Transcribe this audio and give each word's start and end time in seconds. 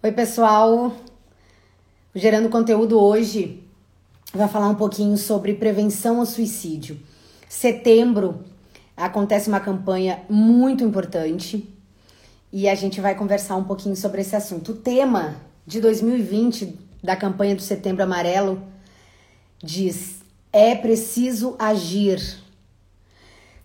Oi, 0.00 0.12
pessoal. 0.12 0.92
Gerando 2.14 2.48
conteúdo 2.48 3.00
hoje 3.00 3.64
vai 4.32 4.46
falar 4.46 4.68
um 4.68 4.76
pouquinho 4.76 5.16
sobre 5.16 5.54
prevenção 5.54 6.20
ao 6.20 6.26
suicídio. 6.26 7.00
Setembro 7.48 8.44
acontece 8.96 9.48
uma 9.48 9.58
campanha 9.58 10.22
muito 10.28 10.84
importante 10.84 11.68
e 12.52 12.68
a 12.68 12.76
gente 12.76 13.00
vai 13.00 13.16
conversar 13.16 13.56
um 13.56 13.64
pouquinho 13.64 13.96
sobre 13.96 14.20
esse 14.20 14.36
assunto. 14.36 14.70
O 14.70 14.76
tema 14.76 15.34
de 15.66 15.80
2020 15.80 16.78
da 17.02 17.16
campanha 17.16 17.56
do 17.56 17.62
Setembro 17.62 18.04
Amarelo 18.04 18.62
diz: 19.60 20.20
é 20.52 20.76
preciso 20.76 21.56
agir. 21.58 22.38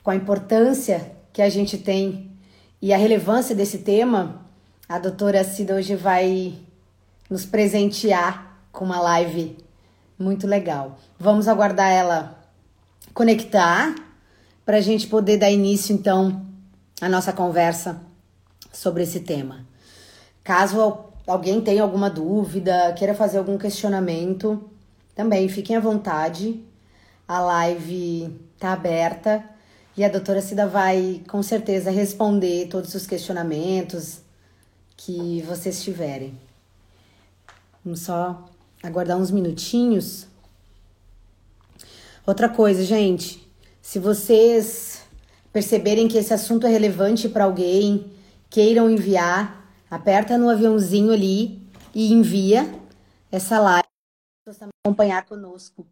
Com 0.01 0.09
a 0.09 0.15
importância 0.15 1.15
que 1.31 1.43
a 1.43 1.49
gente 1.49 1.77
tem 1.77 2.31
e 2.81 2.91
a 2.91 2.97
relevância 2.97 3.53
desse 3.53 3.77
tema, 3.77 4.42
a 4.93 4.99
doutora 4.99 5.43
Cida 5.43 5.73
hoje 5.73 5.95
vai 5.95 6.53
nos 7.27 7.47
presentear 7.47 8.59
com 8.71 8.85
uma 8.85 9.01
live 9.01 9.57
muito 10.19 10.45
legal. 10.45 10.99
Vamos 11.17 11.47
aguardar 11.47 11.89
ela 11.89 12.39
conectar 13.11 13.95
para 14.63 14.77
a 14.77 14.81
gente 14.81 15.07
poder 15.07 15.37
dar 15.37 15.49
início 15.49 15.95
então 15.95 16.45
à 17.01 17.09
nossa 17.09 17.33
conversa 17.33 18.01
sobre 18.71 19.01
esse 19.01 19.21
tema. 19.21 19.65
Caso 20.43 21.05
alguém 21.25 21.59
tenha 21.59 21.81
alguma 21.81 22.07
dúvida, 22.07 22.93
queira 22.93 23.15
fazer 23.15 23.39
algum 23.39 23.57
questionamento, 23.57 24.63
também 25.15 25.49
fiquem 25.49 25.75
à 25.75 25.79
vontade. 25.79 26.63
A 27.27 27.39
live 27.39 28.39
está 28.53 28.73
aberta 28.73 29.43
e 29.97 30.05
a 30.05 30.07
doutora 30.07 30.39
Cida 30.39 30.67
vai 30.67 31.23
com 31.27 31.41
certeza 31.41 31.89
responder 31.89 32.67
todos 32.67 32.93
os 32.93 33.07
questionamentos, 33.07 34.21
que 35.05 35.41
vocês 35.41 35.83
tiverem. 35.83 36.39
Vamos 37.83 37.99
só 38.01 38.49
aguardar 38.81 39.17
uns 39.17 39.31
minutinhos. 39.31 40.27
Outra 42.25 42.47
coisa, 42.47 42.85
gente, 42.85 43.45
se 43.81 43.99
vocês 43.99 45.03
perceberem 45.51 46.07
que 46.07 46.17
esse 46.17 46.33
assunto 46.33 46.65
é 46.65 46.69
relevante 46.69 47.27
para 47.27 47.43
alguém, 47.43 48.13
queiram 48.49 48.89
enviar, 48.89 49.69
aperta 49.91 50.37
no 50.37 50.49
aviãozinho 50.49 51.11
ali 51.11 51.61
e 51.93 52.13
envia 52.13 52.73
essa 53.29 53.59
live 53.59 53.87
para 54.45 54.69
acompanhar 54.85 55.25
conosco 55.25 55.85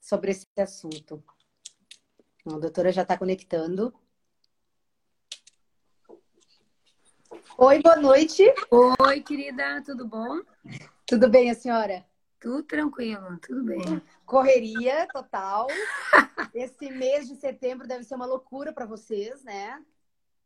sobre 0.00 0.32
esse 0.32 0.44
assunto. 0.58 1.22
A 2.44 2.58
doutora 2.58 2.90
já 2.90 3.02
está 3.02 3.16
conectando. 3.16 3.94
Oi, 7.58 7.80
boa 7.80 7.96
noite. 7.96 8.44
Oi, 9.00 9.22
querida, 9.22 9.82
tudo 9.82 10.06
bom? 10.06 10.42
Tudo 11.06 11.26
bem, 11.26 11.50
a 11.50 11.54
senhora? 11.54 12.04
Tudo 12.38 12.62
tranquilo, 12.62 13.38
tudo 13.38 13.64
bem. 13.64 14.02
Correria 14.26 15.08
total. 15.10 15.66
Esse 16.54 16.90
mês 16.90 17.26
de 17.26 17.34
setembro 17.36 17.88
deve 17.88 18.04
ser 18.04 18.14
uma 18.14 18.26
loucura 18.26 18.74
para 18.74 18.84
vocês, 18.84 19.42
né? 19.42 19.82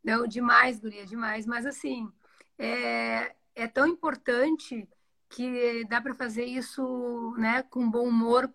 Não, 0.05 0.25
demais, 0.25 0.79
Guria, 0.79 1.05
demais. 1.05 1.47
Mas 1.47 1.67
assim, 1.67 2.09
é, 2.57 3.35
é 3.57 3.67
tão 3.67 3.89
importante 3.89 4.89
que 5.29 5.85
dá 5.87 6.01
para 6.01 6.15
fazer 6.15 6.45
isso 6.45 7.35
né, 7.37 7.65
com 7.65 7.91
bom 7.91 8.07
humor, 8.07 8.49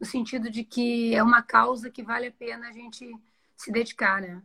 no 0.00 0.06
sentido 0.06 0.50
de 0.50 0.64
que 0.64 1.14
é 1.14 1.22
uma 1.22 1.42
causa 1.42 1.90
que 1.90 2.02
vale 2.02 2.28
a 2.28 2.32
pena 2.32 2.70
a 2.70 2.72
gente 2.72 3.06
se 3.54 3.70
dedicar, 3.70 4.22
né? 4.22 4.42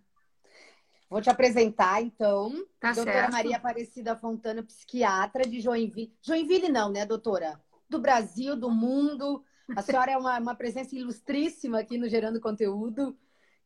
Vou 1.14 1.22
te 1.22 1.30
apresentar, 1.30 2.02
então. 2.02 2.66
Tá 2.80 2.92
doutora 2.92 3.18
certo. 3.18 3.32
Maria 3.34 3.58
Aparecida 3.58 4.16
Fontana, 4.16 4.64
psiquiatra 4.64 5.48
de 5.48 5.62
Joinville. 5.62 6.12
Joinville 6.20 6.70
não, 6.70 6.90
né, 6.90 7.06
doutora? 7.06 7.62
Do 7.88 8.00
Brasil, 8.00 8.56
do 8.56 8.72
mundo. 8.72 9.46
A 9.76 9.84
senhora 9.84 10.12
é 10.12 10.18
uma, 10.18 10.40
uma 10.40 10.56
presença 10.56 10.96
ilustríssima 10.96 11.82
aqui 11.82 12.00
no 12.00 12.10
Gerando 12.10 12.42
Conteúdo, 12.42 13.16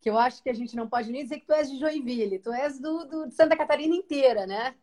que 0.02 0.10
eu 0.10 0.18
acho 0.18 0.44
que 0.44 0.50
a 0.50 0.54
gente 0.54 0.76
não 0.76 0.90
pode 0.90 1.10
nem 1.10 1.24
dizer 1.24 1.40
que 1.40 1.46
tu 1.46 1.54
és 1.54 1.72
de 1.72 1.80
Joinville. 1.80 2.40
Tu 2.40 2.52
és 2.52 2.82
do, 2.82 3.06
do 3.06 3.28
de 3.30 3.34
Santa 3.34 3.56
Catarina 3.56 3.96
inteira, 3.96 4.46
né? 4.46 4.76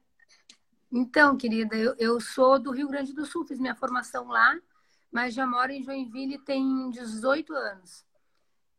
Então, 0.91 1.37
querida, 1.37 1.77
eu, 1.77 1.95
eu 1.99 2.19
sou 2.19 2.59
do 2.59 2.71
Rio 2.71 2.89
Grande 2.89 3.13
do 3.13 3.27
Sul, 3.27 3.45
fiz 3.45 3.61
minha 3.61 3.75
formação 3.75 4.27
lá, 4.29 4.59
mas 5.13 5.35
já 5.35 5.47
moro 5.47 5.71
em 5.71 5.83
Joinville 5.83 6.39
tem 6.39 6.89
18 6.89 7.53
anos. 7.53 8.07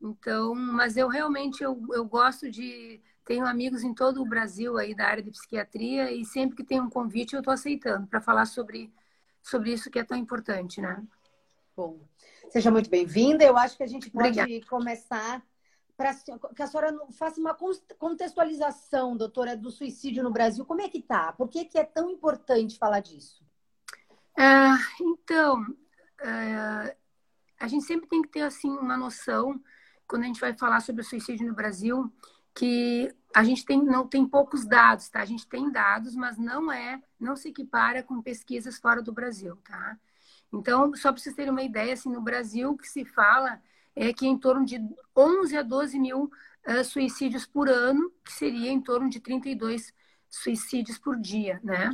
Então, 0.02 0.56
mas 0.56 0.98
eu 0.98 1.08
realmente 1.08 1.64
eu, 1.64 1.80
eu 1.94 2.04
gosto 2.04 2.50
de 2.50 3.00
tenho 3.26 3.46
amigos 3.46 3.84
em 3.84 3.94
todo 3.94 4.22
o 4.22 4.26
Brasil 4.26 4.78
aí 4.78 4.94
da 4.94 5.08
área 5.08 5.24
de 5.24 5.32
psiquiatria 5.32 6.12
e 6.12 6.24
sempre 6.24 6.56
que 6.56 6.64
tem 6.64 6.80
um 6.80 6.90
convite 6.90 7.34
eu 7.34 7.40
estou 7.40 7.54
aceitando 7.54 8.06
para 8.06 8.22
falar 8.22 8.46
sobre, 8.46 8.94
sobre 9.42 9.74
isso 9.74 9.90
que 9.90 9.98
é 9.98 10.04
tão 10.04 10.16
importante, 10.16 10.80
né? 10.80 11.04
Bom, 11.76 12.00
seja 12.52 12.70
muito 12.70 12.90
bem-vinda. 12.90 13.44
Eu 13.44 13.58
acho 13.58 13.76
que 13.76 13.84
a 13.84 13.88
gente 13.88 14.12
pode 14.12 14.40
Obrigada. 14.40 14.66
começar 14.68 15.44
para 15.98 16.14
que 16.56 16.62
a 16.62 16.68
senhora 16.68 16.96
faça 17.14 17.40
uma 17.40 17.58
contextualização, 17.98 19.18
doutora, 19.18 19.58
do 19.58 19.72
suicídio 19.72 20.24
no 20.24 20.32
Brasil. 20.32 20.64
Como 20.64 20.82
é 20.82 20.90
que 20.90 21.02
tá? 21.02 21.34
Por 21.34 21.50
que, 21.50 21.66
que 21.66 21.80
é 21.80 21.84
tão 21.84 22.10
importante 22.10 22.78
falar 22.78 23.00
disso? 23.00 23.44
Ah, 24.38 24.78
então, 25.02 25.66
ah, 26.22 26.94
a 27.60 27.68
gente 27.68 27.86
sempre 27.86 28.08
tem 28.08 28.22
que 28.22 28.30
ter 28.30 28.42
assim 28.42 28.70
uma 28.70 28.98
noção 28.98 29.60
quando 30.08 30.24
a 30.24 30.28
gente 30.28 30.40
vai 30.40 30.56
falar 30.56 30.82
sobre 30.82 31.02
o 31.02 31.06
suicídio 31.06 31.48
no 31.48 31.56
Brasil 31.56 32.12
que 32.56 33.14
a 33.34 33.44
gente 33.44 33.66
tem, 33.66 33.84
não 33.84 34.08
tem 34.08 34.26
poucos 34.26 34.66
dados, 34.66 35.10
tá? 35.10 35.22
A 35.22 35.26
gente 35.26 35.46
tem 35.46 35.70
dados, 35.70 36.16
mas 36.16 36.38
não 36.38 36.72
é, 36.72 37.02
não 37.20 37.36
se 37.36 37.50
equipara 37.50 38.02
com 38.02 38.22
pesquisas 38.22 38.80
fora 38.80 39.02
do 39.02 39.12
Brasil, 39.12 39.58
tá? 39.58 39.98
Então, 40.54 40.96
só 40.96 41.12
para 41.12 41.22
vocês 41.22 41.36
terem 41.36 41.52
uma 41.52 41.62
ideia, 41.62 41.94
assim, 41.94 42.10
no 42.10 42.22
Brasil 42.22 42.72
o 42.72 42.78
que 42.78 42.88
se 42.88 43.04
fala 43.04 43.62
é 43.94 44.14
que 44.14 44.26
em 44.26 44.38
torno 44.38 44.66
de 44.66 44.82
11 45.16 45.58
a 45.58 45.62
12 45.62 46.00
mil 46.00 46.32
uh, 46.66 46.84
suicídios 46.86 47.46
por 47.46 47.68
ano, 47.68 48.10
que 48.24 48.32
seria 48.32 48.72
em 48.72 48.80
torno 48.80 49.10
de 49.10 49.20
32 49.20 49.94
suicídios 50.30 50.98
por 50.98 51.18
dia, 51.18 51.60
né? 51.62 51.94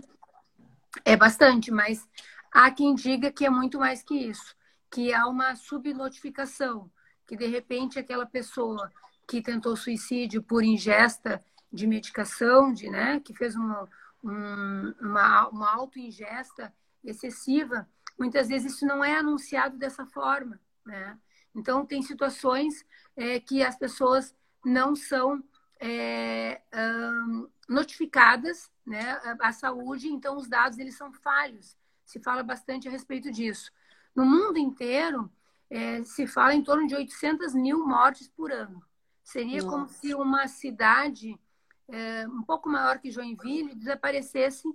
É 1.04 1.18
bastante, 1.18 1.72
mas 1.72 2.08
há 2.52 2.70
quem 2.70 2.94
diga 2.94 3.32
que 3.32 3.46
é 3.46 3.50
muito 3.50 3.80
mais 3.80 4.04
que 4.04 4.16
isso, 4.16 4.56
que 4.92 5.12
há 5.12 5.28
uma 5.28 5.56
subnotificação, 5.56 6.92
que 7.26 7.36
de 7.36 7.48
repente 7.48 7.98
aquela 7.98 8.28
pessoa 8.28 8.92
que 9.32 9.42
tentou 9.42 9.78
suicídio 9.78 10.44
por 10.44 10.62
ingesta 10.62 11.42
de 11.72 11.88
medicação, 11.88 12.74
de, 12.74 12.90
né, 12.90 13.22
que 13.22 13.34
fez 13.34 13.56
uma, 13.56 13.88
um, 14.22 14.94
uma, 15.00 15.48
uma 15.48 15.74
auto-ingesta 15.74 16.74
excessiva, 17.02 17.88
muitas 18.20 18.50
vezes 18.50 18.74
isso 18.74 18.86
não 18.86 19.02
é 19.02 19.16
anunciado 19.16 19.78
dessa 19.78 20.06
forma, 20.06 20.60
né? 20.86 21.18
Então, 21.56 21.86
tem 21.86 22.02
situações 22.02 22.86
é, 23.16 23.40
que 23.40 23.64
as 23.64 23.78
pessoas 23.78 24.36
não 24.66 24.98
são 24.98 25.42
é, 25.80 26.62
um, 26.74 27.48
notificadas 27.70 28.70
né, 28.86 29.18
à 29.40 29.54
saúde, 29.54 30.10
então 30.10 30.36
os 30.36 30.50
dados 30.50 30.78
eles 30.78 30.98
são 30.98 31.10
falhos. 31.14 31.78
Se 32.06 32.20
fala 32.20 32.44
bastante 32.44 32.90
a 32.90 32.92
respeito 32.92 33.32
disso. 33.32 33.72
No 34.14 34.26
mundo 34.26 34.58
inteiro, 34.58 35.32
é, 35.70 36.04
se 36.04 36.28
fala 36.28 36.54
em 36.54 36.62
torno 36.62 36.86
de 36.86 36.96
800 36.96 37.54
mil 37.54 37.88
mortes 37.88 38.28
por 38.28 38.52
ano. 38.52 38.84
Seria 39.32 39.64
Nossa. 39.64 39.70
como 39.70 39.88
se 39.88 40.14
uma 40.14 40.48
cidade 40.50 41.40
é, 41.88 42.28
um 42.28 42.44
pouco 42.44 42.68
maior 42.68 43.00
que 43.00 43.10
Joinville 43.10 43.74
desaparecesse 43.74 44.68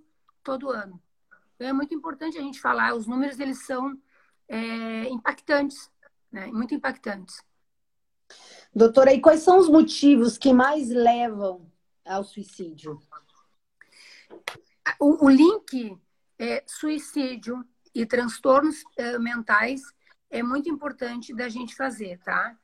todo 0.43 0.71
ano. 0.71 0.99
Então 1.55 1.69
é 1.69 1.73
muito 1.75 1.95
importante 1.95 2.39
a 2.39 2.41
gente 2.41 2.59
falar. 2.59 2.95
Os 2.95 3.07
números 3.07 3.39
eles 3.39 3.67
são 3.67 4.01
é, 4.49 5.09
impactantes, 5.11 5.91
né? 6.33 6.47
muito 6.47 6.75
impactantes. 6.75 7.43
Doutora, 8.75 9.13
e 9.13 9.21
quais 9.21 9.41
são 9.41 9.59
os 9.59 9.69
motivos 9.69 10.39
que 10.39 10.55
mais 10.55 10.89
levam 10.89 11.71
ao 12.03 12.25
suicídio? 12.25 12.99
O, 14.99 15.27
o 15.27 15.29
link 15.29 15.99
é, 16.39 16.65
suicídio 16.67 17.63
e 17.95 18.07
transtornos 18.07 18.83
é, 18.97 19.19
mentais 19.19 19.83
é 20.31 20.43
muito 20.43 20.71
importante 20.71 21.35
da 21.35 21.49
gente 21.49 21.75
fazer, 21.75 22.19
tá? 22.21 22.57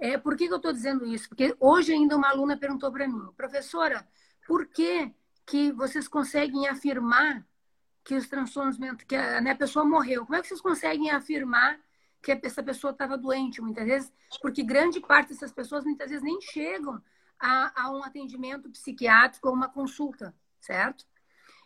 É, 0.00 0.16
por 0.16 0.34
que, 0.34 0.46
que 0.46 0.52
eu 0.52 0.56
estou 0.56 0.72
dizendo 0.72 1.04
isso? 1.04 1.28
Porque 1.28 1.54
hoje 1.60 1.92
ainda 1.92 2.16
uma 2.16 2.30
aluna 2.30 2.56
perguntou 2.56 2.90
para 2.90 3.06
mim, 3.06 3.20
professora, 3.36 4.08
por 4.46 4.66
que, 4.66 5.14
que 5.46 5.70
vocês 5.72 6.08
conseguem 6.08 6.66
afirmar 6.66 7.46
que 8.02 8.14
os 8.14 8.26
transtornos 8.26 8.78
mentais, 8.78 9.06
que 9.06 9.14
a, 9.14 9.42
né, 9.42 9.50
a 9.50 9.56
pessoa 9.56 9.84
morreu? 9.84 10.24
Como 10.24 10.36
é 10.36 10.40
que 10.40 10.48
vocês 10.48 10.60
conseguem 10.62 11.10
afirmar 11.10 11.78
que 12.22 12.32
essa 12.32 12.62
pessoa 12.62 12.92
estava 12.92 13.18
doente 13.18 13.60
muitas 13.60 13.84
vezes? 13.86 14.12
Porque 14.40 14.62
grande 14.62 15.00
parte 15.00 15.28
dessas 15.28 15.52
pessoas 15.52 15.84
muitas 15.84 16.08
vezes 16.08 16.24
nem 16.24 16.40
chegam 16.40 17.02
a, 17.38 17.82
a 17.82 17.90
um 17.90 18.02
atendimento 18.02 18.70
psiquiátrico 18.70 19.48
ou 19.48 19.54
uma 19.54 19.68
consulta, 19.68 20.34
certo? 20.58 21.04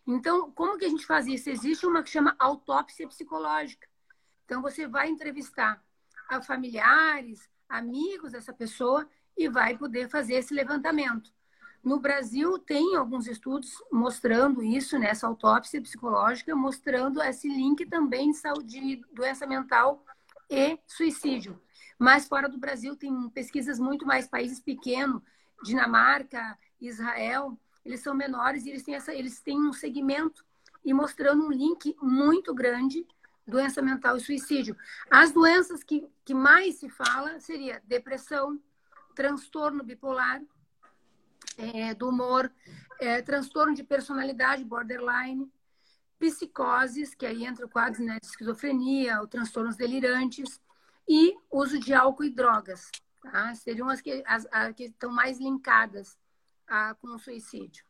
Então, 0.05 0.51
como 0.51 0.77
que 0.77 0.85
a 0.85 0.89
gente 0.89 1.07
faz 1.07 1.29
isso? 1.29 1.49
Existe 1.49 1.87
uma 1.87 2.03
que 2.03 2.11
chama 2.11 2.35
autópsia 2.39 3.07
psicológica. 3.07 3.87
Então, 4.45 4.61
você 4.61 4.89
vai 4.89 5.09
entrevistar 5.09 5.83
familiares, 6.43 7.49
amigos 7.69 8.33
dessa 8.33 8.53
pessoa 8.53 9.09
e 9.37 9.49
vai 9.49 9.77
poder 9.77 10.09
fazer 10.09 10.35
esse 10.35 10.55
levantamento. 10.55 11.33
No 11.83 12.01
Brasil, 12.01 12.59
tem 12.59 12.97
alguns 12.97 13.27
estudos 13.27 13.83
mostrando 13.93 14.63
isso, 14.63 14.99
nessa 14.99 15.27
autópsia 15.27 15.83
psicológica, 15.83 16.57
mostrando 16.57 17.23
esse 17.23 17.47
link 17.47 17.85
também 17.87 18.31
de 18.31 18.39
saúde, 18.39 19.05
doença 19.13 19.47
mental 19.47 20.03
e 20.49 20.79
suicídio. 20.87 21.61
Mas 21.99 22.27
fora 22.27 22.49
do 22.49 22.59
Brasil, 22.59 22.97
tem 22.97 23.29
pesquisas 23.31 23.79
muito 23.79 24.07
mais 24.07 24.27
países 24.27 24.61
pequenos, 24.61 25.23
Dinamarca, 25.63 26.59
Israel, 26.81 27.59
eles 27.85 28.01
são 28.01 28.15
menores 28.15 28.65
e 28.65 28.71
eles 28.71 28.83
têm, 28.83 28.95
essa, 28.95 29.15
eles 29.15 29.41
têm 29.41 29.61
um 29.61 29.73
segmento 29.73 30.45
e 30.85 30.93
mostrando 30.93 31.45
um 31.47 31.53
link 31.53 31.95
muito 32.01 32.55
grande 32.55 33.07
doença 33.47 33.83
mental 33.83 34.17
e 34.17 34.21
suicídio. 34.21 34.77
As 35.11 35.33
doenças 35.33 35.83
que, 35.83 36.09
que 36.25 36.35
mais 36.35 36.77
se 36.77 36.89
fala 36.89 37.41
seria 37.41 37.83
depressão, 37.85 38.61
transtorno 39.15 39.85
bipolar, 39.85 40.43
é, 41.57 41.95
do 41.95 42.09
humor, 42.09 42.51
é, 43.01 43.23
transtorno 43.23 43.75
de 43.75 43.85
personalidade, 43.85 44.65
borderline, 44.65 45.51
psicoses, 46.19 47.15
que 47.15 47.27
aí 47.27 47.45
entra 47.45 47.67
o 47.67 47.69
quadro 47.69 48.03
né, 48.03 48.19
de 48.21 48.27
esquizofrenia, 48.27 49.21
ou 49.21 49.29
transtornos 49.29 49.77
delirantes, 49.77 50.61
e 51.09 51.37
uso 51.51 51.79
de 51.79 51.93
álcool 51.93 52.25
e 52.25 52.31
drogas. 52.31 52.91
Tá? 53.23 53.55
Seriam 53.55 53.89
as 53.89 54.01
que, 54.01 54.23
as, 54.27 54.47
as 54.51 54.75
que 54.75 54.85
estão 54.85 55.13
mais 55.13 55.39
linkadas 55.39 56.17
a, 56.67 56.95
com 56.95 57.09
o 57.09 57.19
suicídio. 57.19 57.85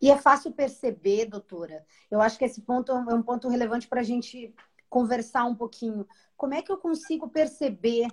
E 0.00 0.10
é 0.10 0.16
fácil 0.16 0.52
perceber, 0.52 1.26
doutora. 1.26 1.84
Eu 2.10 2.20
acho 2.20 2.38
que 2.38 2.44
esse 2.44 2.62
ponto 2.62 2.92
é 2.92 3.14
um 3.14 3.22
ponto 3.22 3.48
relevante 3.48 3.88
para 3.88 4.00
a 4.00 4.04
gente 4.04 4.54
conversar 4.88 5.44
um 5.44 5.54
pouquinho. 5.54 6.06
Como 6.36 6.54
é 6.54 6.62
que 6.62 6.70
eu 6.70 6.76
consigo 6.76 7.28
perceber 7.28 8.08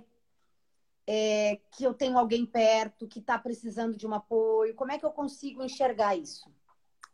é, 1.06 1.60
que 1.72 1.84
eu 1.84 1.92
tenho 1.92 2.16
alguém 2.16 2.46
perto 2.46 3.08
que 3.08 3.18
está 3.18 3.38
precisando 3.38 3.96
de 3.96 4.06
um 4.06 4.14
apoio? 4.14 4.74
Como 4.74 4.92
é 4.92 4.98
que 4.98 5.04
eu 5.04 5.10
consigo 5.10 5.62
enxergar 5.62 6.16
isso? 6.16 6.50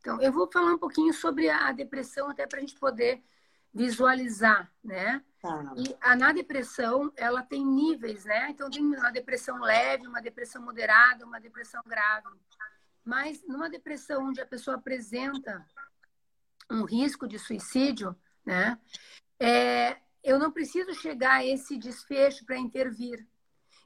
Então, 0.00 0.20
eu 0.20 0.30
vou 0.30 0.48
falar 0.52 0.74
um 0.74 0.78
pouquinho 0.78 1.12
sobre 1.12 1.50
a 1.50 1.72
depressão, 1.72 2.30
até 2.30 2.46
para 2.46 2.58
a 2.58 2.60
gente 2.60 2.78
poder 2.78 3.24
visualizar, 3.74 4.72
né? 4.82 5.22
Tá. 5.40 5.74
E 5.76 5.96
a, 6.00 6.14
na 6.14 6.32
depressão, 6.32 7.12
ela 7.16 7.42
tem 7.42 7.64
níveis, 7.66 8.24
né? 8.24 8.50
Então, 8.50 8.70
tem 8.70 8.84
uma 8.84 9.10
depressão 9.10 9.58
leve, 9.60 10.06
uma 10.06 10.22
depressão 10.22 10.62
moderada, 10.62 11.26
uma 11.26 11.40
depressão 11.40 11.82
grave. 11.84 12.28
Mas 13.06 13.40
numa 13.46 13.70
depressão 13.70 14.26
onde 14.26 14.40
a 14.40 14.46
pessoa 14.46 14.76
apresenta 14.76 15.64
um 16.68 16.82
risco 16.82 17.28
de 17.28 17.38
suicídio, 17.38 18.16
né? 18.44 18.76
É, 19.38 19.98
eu 20.24 20.40
não 20.40 20.50
preciso 20.50 20.92
chegar 20.92 21.34
a 21.34 21.46
esse 21.46 21.78
desfecho 21.78 22.44
para 22.44 22.58
intervir. 22.58 23.24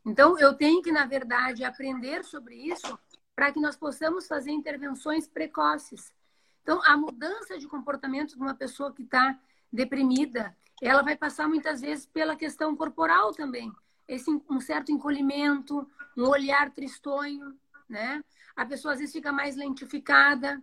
Então, 0.07 0.39
eu 0.39 0.55
tenho 0.55 0.81
que, 0.81 0.91
na 0.91 1.05
verdade, 1.05 1.65
aprender 1.65 2.25
sobre 2.25 2.55
isso 2.55 2.99
para 3.37 3.53
que 3.53 3.61
nós 3.61 3.77
possamos 3.77 4.27
fazer 4.27 4.53
intervenções 4.53 5.29
precoces. 5.29 6.15
Então, 6.63 6.81
a 6.85 6.97
mudança 6.97 7.59
de 7.59 7.69
comportamento 7.69 8.35
de 8.35 8.41
uma 8.41 8.55
pessoa 8.55 8.91
que 8.91 9.03
está 9.03 9.39
deprimida, 9.71 10.57
ela 10.81 11.03
vai 11.03 11.15
passar 11.15 11.47
muitas 11.47 11.83
vezes 11.83 12.07
pela 12.07 12.35
questão 12.35 12.75
corporal 12.75 13.35
também. 13.35 13.71
Esse, 14.09 14.31
um 14.49 14.61
certo 14.61 14.91
encolhimento, 14.91 15.87
um 16.17 16.27
olhar 16.27 16.71
tristonho, 16.71 17.55
né? 17.91 18.25
A 18.55 18.65
pessoa 18.65 18.95
às 18.95 19.01
vezes 19.01 19.13
fica 19.13 19.33
mais 19.33 19.57
lentificada. 19.57 20.63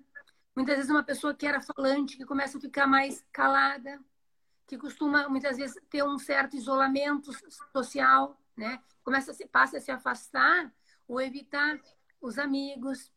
Muitas 0.56 0.78
vezes 0.78 0.90
uma 0.90 1.04
pessoa 1.04 1.36
que 1.36 1.46
era 1.46 1.62
falante, 1.62 2.18
que 2.18 2.26
começa 2.26 2.58
a 2.58 2.62
ficar 2.62 2.88
mais 2.88 3.24
calada, 3.32 4.00
que 4.66 4.78
costuma 4.78 5.28
muitas 5.30 5.58
vezes 5.58 5.78
ter 5.90 6.04
um 6.04 6.18
certo 6.18 6.56
isolamento 6.56 7.32
social, 7.72 8.40
né? 8.56 8.82
Começa 9.04 9.32
a 9.32 9.34
se, 9.34 9.46
passa 9.46 9.78
a 9.78 9.82
se 9.82 9.92
afastar 9.92 10.74
ou 11.08 11.22
evitar 11.22 11.80
os 12.22 12.40
amigos, 12.40 13.12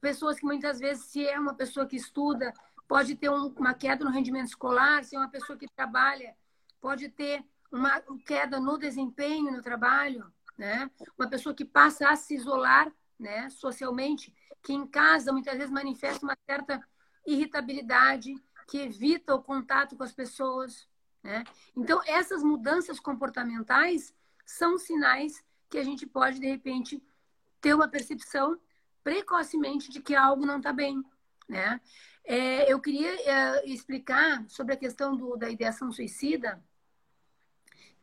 pessoas 0.00 0.38
que 0.38 0.44
muitas 0.44 0.80
vezes, 0.80 1.04
se 1.04 1.26
é 1.26 1.38
uma 1.38 1.54
pessoa 1.54 1.86
que 1.86 1.96
estuda, 1.96 2.52
pode 2.88 3.14
ter 3.14 3.30
um, 3.30 3.46
uma 3.56 3.72
queda 3.72 4.04
no 4.04 4.10
rendimento 4.10 4.48
escolar, 4.48 5.04
se 5.04 5.14
é 5.14 5.18
uma 5.18 5.30
pessoa 5.30 5.56
que 5.56 5.68
trabalha, 5.68 6.34
pode 6.80 7.08
ter 7.08 7.44
uma 7.70 8.02
queda 8.26 8.58
no 8.58 8.76
desempenho 8.76 9.52
no 9.52 9.62
trabalho, 9.62 10.30
né? 10.58 10.90
Uma 11.18 11.28
pessoa 11.28 11.54
que 11.54 11.64
passa 11.64 12.08
a 12.08 12.16
se 12.16 12.34
isolar, 12.34 12.92
né, 13.22 13.48
socialmente, 13.50 14.34
que 14.62 14.72
em 14.72 14.86
casa 14.86 15.32
muitas 15.32 15.56
vezes 15.56 15.70
manifesta 15.70 16.26
uma 16.26 16.36
certa 16.44 16.82
irritabilidade, 17.26 18.34
que 18.66 18.78
evita 18.78 19.34
o 19.34 19.42
contato 19.42 19.96
com 19.96 20.02
as 20.02 20.12
pessoas, 20.12 20.88
né? 21.22 21.44
Então, 21.76 22.00
essas 22.04 22.42
mudanças 22.42 22.98
comportamentais 22.98 24.14
são 24.44 24.76
sinais 24.76 25.44
que 25.70 25.78
a 25.78 25.84
gente 25.84 26.06
pode, 26.06 26.40
de 26.40 26.46
repente, 26.46 27.02
ter 27.60 27.74
uma 27.74 27.88
percepção 27.88 28.58
precocemente 29.04 29.90
de 29.90 30.00
que 30.00 30.14
algo 30.14 30.44
não 30.44 30.58
está 30.58 30.72
bem, 30.72 31.02
né? 31.48 31.80
É, 32.24 32.72
eu 32.72 32.80
queria 32.80 33.10
é, 33.28 33.66
explicar 33.68 34.44
sobre 34.48 34.74
a 34.74 34.76
questão 34.76 35.16
do, 35.16 35.36
da 35.36 35.50
ideação 35.50 35.90
suicida, 35.92 36.62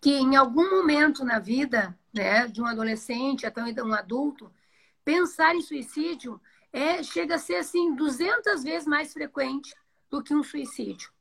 que 0.01 0.12
em 0.12 0.36
algum 0.36 0.69
momento 0.69 1.25
na 1.25 1.39
vida, 1.39 1.98
né, 2.13 2.48
de 2.48 2.62
um 2.62 2.66
adolescente 2.66 3.45
até 3.45 3.62
um 3.62 3.94
adulto, 3.94 4.51
pensar 5.10 5.56
em 5.56 5.62
suicídio 5.62 6.40
é 6.72 7.02
chega 7.02 7.34
a 7.34 7.40
ser 7.40 7.56
assim 7.56 7.96
200 7.96 8.64
vezes 8.64 8.88
mais 8.88 9.12
frequente 9.12 9.74
do 10.08 10.22
que 10.22 10.36
um 10.36 10.44
suicídio. 10.44 11.12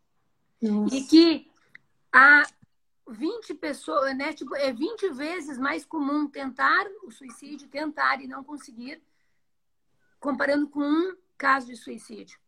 Nossa. 0.60 0.94
E 0.94 1.04
que 1.04 1.50
a 2.12 2.42
20 3.08 3.54
pessoas, 3.54 4.14
né? 4.14 4.34
Tipo, 4.34 4.54
é 4.56 4.70
20 4.70 5.08
vezes 5.12 5.56
mais 5.56 5.86
comum 5.86 6.28
tentar 6.28 6.86
o 7.02 7.10
suicídio, 7.10 7.66
tentar 7.68 8.20
e 8.20 8.26
não 8.26 8.44
conseguir, 8.44 9.02
comparando 10.20 10.68
com 10.68 10.82
um 10.82 11.16
caso 11.38 11.68
de 11.68 11.76
suicídio. 11.76 12.38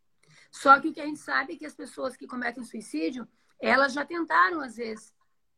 Só 0.51 0.79
que 0.79 0.89
o 0.89 0.93
que 0.93 1.01
a 1.01 1.05
gente 1.07 1.19
sabe 1.19 1.53
é 1.53 1.57
que 1.57 1.65
as 1.65 1.73
pessoas 1.73 2.15
que 2.15 2.27
cometem 2.27 2.63
suicídio, 2.63 3.27
elas 3.59 3.93
já 3.93 4.05
tentaram, 4.05 4.61
às 4.61 4.75
vezes, 4.75 5.11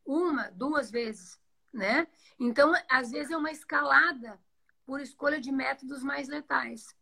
uma, 0.06 0.50
duas 0.51 0.89
vezes, 0.89 1.38
né? 1.74 2.07
Então, 2.39 2.71
às 2.89 3.12
vezes, 3.12 3.31
é 3.31 3.38
uma 3.38 3.51
escalada 3.51 4.39
por 4.85 5.00
escolha 5.00 5.39
de 5.39 5.51
métodos 5.51 6.03
mais 6.03 6.27
letais. 6.27 6.95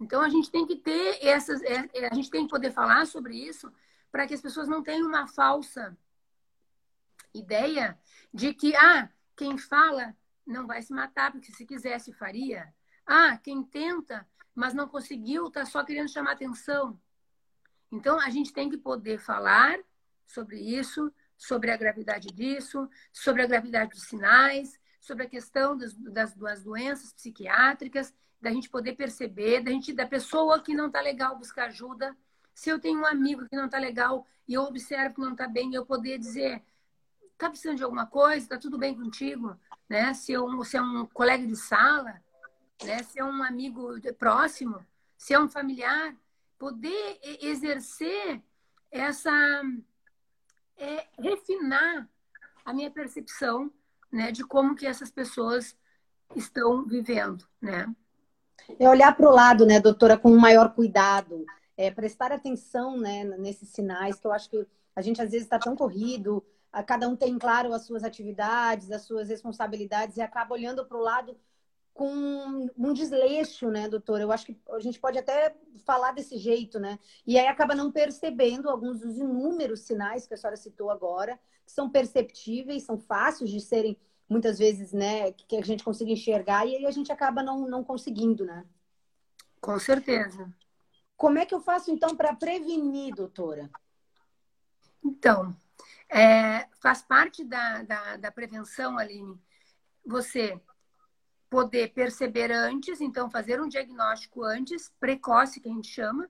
Então, 0.00 0.20
a 0.22 0.28
gente 0.28 0.50
tem 0.50 0.66
que 0.66 0.76
ter 0.76 1.24
essas, 1.24 1.62
é, 1.62 1.88
é, 1.94 2.08
a 2.08 2.14
gente 2.14 2.30
tem 2.30 2.44
que 2.44 2.50
poder 2.50 2.72
falar 2.72 3.06
sobre 3.06 3.36
isso 3.36 3.72
para 4.10 4.26
que 4.26 4.34
as 4.34 4.40
pessoas 4.40 4.68
não 4.68 4.82
tenham 4.82 5.08
uma 5.08 5.26
falsa 5.26 5.96
ideia 7.32 7.98
de 8.32 8.54
que, 8.54 8.74
ah, 8.76 9.10
quem 9.36 9.58
fala 9.58 10.16
não 10.46 10.66
vai 10.66 10.82
se 10.82 10.92
matar, 10.92 11.32
porque 11.32 11.52
se 11.52 11.66
quisesse 11.66 12.12
faria. 12.12 12.72
Ah, 13.06 13.36
quem 13.38 13.62
tenta, 13.62 14.26
mas 14.54 14.74
não 14.74 14.88
conseguiu, 14.88 15.48
está 15.48 15.64
só 15.64 15.84
querendo 15.84 16.08
chamar 16.08 16.32
atenção. 16.32 17.00
Então, 17.90 18.20
a 18.20 18.30
gente 18.30 18.52
tem 18.52 18.68
que 18.68 18.76
poder 18.76 19.18
falar 19.18 19.78
sobre 20.26 20.58
isso, 20.58 21.12
sobre 21.36 21.70
a 21.70 21.76
gravidade 21.76 22.28
disso, 22.28 22.88
sobre 23.12 23.42
a 23.42 23.46
gravidade 23.46 23.90
dos 23.90 24.04
sinais, 24.04 24.78
sobre 25.04 25.24
a 25.24 25.28
questão 25.28 25.76
das, 25.76 25.92
das, 25.94 26.34
das 26.34 26.64
doenças 26.64 27.12
psiquiátricas, 27.12 28.12
da 28.40 28.50
gente 28.50 28.70
poder 28.70 28.94
perceber, 28.94 29.62
da 29.62 29.70
gente 29.70 29.92
da 29.92 30.06
pessoa 30.06 30.62
que 30.62 30.74
não 30.74 30.86
está 30.86 31.00
legal 31.00 31.36
buscar 31.36 31.66
ajuda. 31.66 32.16
Se 32.54 32.70
eu 32.70 32.78
tenho 32.80 33.00
um 33.00 33.06
amigo 33.06 33.46
que 33.46 33.54
não 33.54 33.66
está 33.66 33.78
legal 33.78 34.26
e 34.48 34.54
eu 34.54 34.62
observo 34.62 35.16
que 35.16 35.20
não 35.20 35.32
está 35.32 35.46
bem, 35.46 35.74
eu 35.74 35.84
poder 35.84 36.18
dizer, 36.18 36.62
tá 37.36 37.50
precisando 37.50 37.76
de 37.76 37.84
alguma 37.84 38.06
coisa? 38.06 38.48
Tá 38.48 38.58
tudo 38.58 38.78
bem 38.78 38.94
contigo? 38.94 39.58
Né? 39.88 40.14
Se, 40.14 40.32
eu, 40.32 40.64
se 40.64 40.78
é 40.78 40.82
um 40.82 41.04
colega 41.06 41.46
de 41.46 41.56
sala, 41.56 42.22
né? 42.82 43.02
se 43.02 43.18
é 43.18 43.24
um 43.24 43.42
amigo 43.42 44.00
próximo, 44.18 44.84
se 45.18 45.34
é 45.34 45.38
um 45.38 45.48
familiar, 45.48 46.16
poder 46.58 47.20
exercer 47.42 48.40
essa 48.90 49.30
é, 50.78 51.06
refinar 51.18 52.08
a 52.64 52.72
minha 52.72 52.90
percepção 52.90 53.70
né, 54.14 54.30
de 54.30 54.44
como 54.44 54.76
que 54.76 54.86
essas 54.86 55.10
pessoas 55.10 55.76
estão 56.36 56.86
vivendo, 56.86 57.44
né? 57.60 57.92
É 58.78 58.88
olhar 58.88 59.14
para 59.14 59.28
o 59.28 59.34
lado, 59.34 59.66
né, 59.66 59.80
doutora, 59.80 60.16
com 60.16 60.34
maior 60.36 60.72
cuidado, 60.72 61.44
é, 61.76 61.90
prestar 61.90 62.30
atenção, 62.32 62.96
né, 62.96 63.24
nesses 63.24 63.68
sinais 63.70 64.18
que 64.18 64.26
eu 64.26 64.32
acho 64.32 64.48
que 64.48 64.66
a 64.94 65.02
gente 65.02 65.20
às 65.20 65.32
vezes 65.32 65.44
está 65.44 65.58
tão 65.58 65.74
corrido, 65.74 66.42
cada 66.86 67.08
um 67.08 67.16
tem 67.16 67.36
claro 67.38 67.72
as 67.72 67.82
suas 67.82 68.04
atividades, 68.04 68.90
as 68.90 69.02
suas 69.02 69.28
responsabilidades 69.28 70.16
e 70.16 70.22
acaba 70.22 70.54
olhando 70.54 70.86
para 70.86 70.96
o 70.96 71.02
lado 71.02 71.36
com 71.94 72.68
um 72.76 72.92
desleixo, 72.92 73.70
né, 73.70 73.88
doutor? 73.88 74.20
Eu 74.20 74.32
acho 74.32 74.46
que 74.46 74.60
a 74.72 74.80
gente 74.80 74.98
pode 74.98 75.16
até 75.16 75.54
falar 75.86 76.10
desse 76.10 76.36
jeito, 76.36 76.80
né? 76.80 76.98
E 77.24 77.38
aí 77.38 77.46
acaba 77.46 77.72
não 77.72 77.92
percebendo 77.92 78.68
alguns 78.68 78.98
dos 78.98 79.16
inúmeros 79.16 79.82
sinais 79.82 80.26
que 80.26 80.34
a 80.34 80.36
senhora 80.36 80.56
citou 80.56 80.90
agora, 80.90 81.38
que 81.64 81.70
são 81.70 81.88
perceptíveis, 81.88 82.82
são 82.82 82.98
fáceis 82.98 83.48
de 83.48 83.60
serem, 83.60 83.96
muitas 84.28 84.58
vezes, 84.58 84.92
né, 84.92 85.30
que 85.32 85.56
a 85.56 85.62
gente 85.62 85.84
consiga 85.84 86.10
enxergar, 86.10 86.66
e 86.66 86.76
aí 86.76 86.86
a 86.86 86.90
gente 86.90 87.12
acaba 87.12 87.42
não, 87.42 87.68
não 87.68 87.84
conseguindo, 87.84 88.44
né? 88.44 88.66
Com 89.60 89.78
certeza. 89.78 90.52
Como 91.16 91.38
é 91.38 91.46
que 91.46 91.54
eu 91.54 91.60
faço, 91.60 91.92
então, 91.92 92.16
para 92.16 92.34
prevenir, 92.34 93.14
doutora? 93.14 93.70
Então, 95.02 95.54
é, 96.10 96.66
faz 96.80 97.02
parte 97.02 97.44
da, 97.44 97.82
da, 97.82 98.16
da 98.16 98.32
prevenção, 98.32 98.98
Aline, 98.98 99.38
você 100.04 100.60
poder 101.54 101.92
perceber 101.92 102.50
antes, 102.50 103.00
então 103.00 103.30
fazer 103.30 103.60
um 103.60 103.68
diagnóstico 103.68 104.42
antes, 104.42 104.92
precoce 104.98 105.60
que 105.60 105.68
a 105.68 105.72
gente 105.72 105.86
chama, 105.86 106.28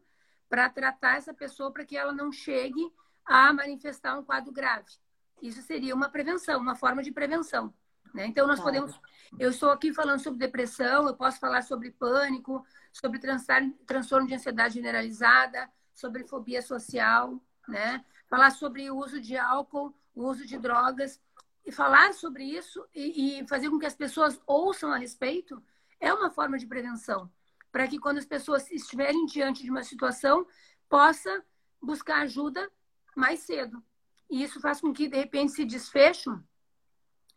para 0.50 0.69
tratar 0.69 1.16
essa 1.16 1.33
pessoa 1.33 1.73
para 1.73 1.83
que 1.83 1.97
ela 1.97 2.12
não 2.12 2.31
chegue 2.31 2.93
a 3.25 3.50
manifestar 3.50 4.19
um 4.19 4.23
quadro 4.23 4.52
grave. 4.52 4.93
Isso 5.40 5.62
seria 5.62 5.95
uma 5.95 6.11
prevenção, 6.11 6.61
uma 6.61 6.75
forma 6.75 7.02
de 7.02 7.11
prevenção. 7.11 7.73
Né? 8.12 8.26
Então, 8.26 8.47
nós 8.47 8.61
podemos. 8.61 9.00
Eu 9.38 9.49
estou 9.49 9.71
aqui 9.71 9.95
falando 9.95 10.21
sobre 10.21 10.38
depressão, 10.38 11.07
eu 11.07 11.16
posso 11.16 11.40
falar 11.40 11.62
sobre 11.62 11.90
pânico, 11.90 12.62
sobre 12.93 13.19
transtorno 13.19 14.28
de 14.28 14.35
ansiedade 14.35 14.75
generalizada, 14.75 15.71
sobre 15.95 16.25
fobia 16.25 16.61
social, 16.61 17.43
né? 17.66 18.04
falar 18.28 18.50
sobre 18.50 18.90
o 18.90 18.99
uso 18.99 19.19
de 19.23 19.38
álcool, 19.38 19.95
o 20.14 20.25
uso 20.25 20.47
de 20.47 20.59
drogas. 20.59 21.19
E 21.64 21.73
falar 21.73 22.12
sobre 22.12 22.44
isso 22.44 22.87
e, 22.94 23.40
e 23.40 23.49
fazer 23.49 23.71
com 23.71 23.78
que 23.78 23.87
as 23.87 23.94
pessoas 23.94 24.40
ouçam 24.47 24.92
a 24.92 24.99
respeito 24.99 25.62
é 25.99 26.12
uma 26.12 26.30
forma 26.30 26.59
de 26.59 26.66
prevenção. 26.66 27.30
Para 27.73 27.88
que 27.88 27.99
quando 27.99 28.18
as 28.18 28.26
pessoas 28.26 28.71
estiverem 28.71 29.25
diante 29.26 29.62
de 29.62 29.71
uma 29.71 29.83
situação, 29.83 30.47
possa 30.88 31.44
buscar 31.80 32.23
ajuda 32.23 32.71
mais 33.16 33.40
cedo. 33.40 33.83
E 34.30 34.42
isso 34.42 34.61
faz 34.61 34.80
com 34.80 34.92
que, 34.92 35.09
de 35.09 35.16
repente, 35.16 35.52
esse 35.52 35.64
desfecho 35.64 36.42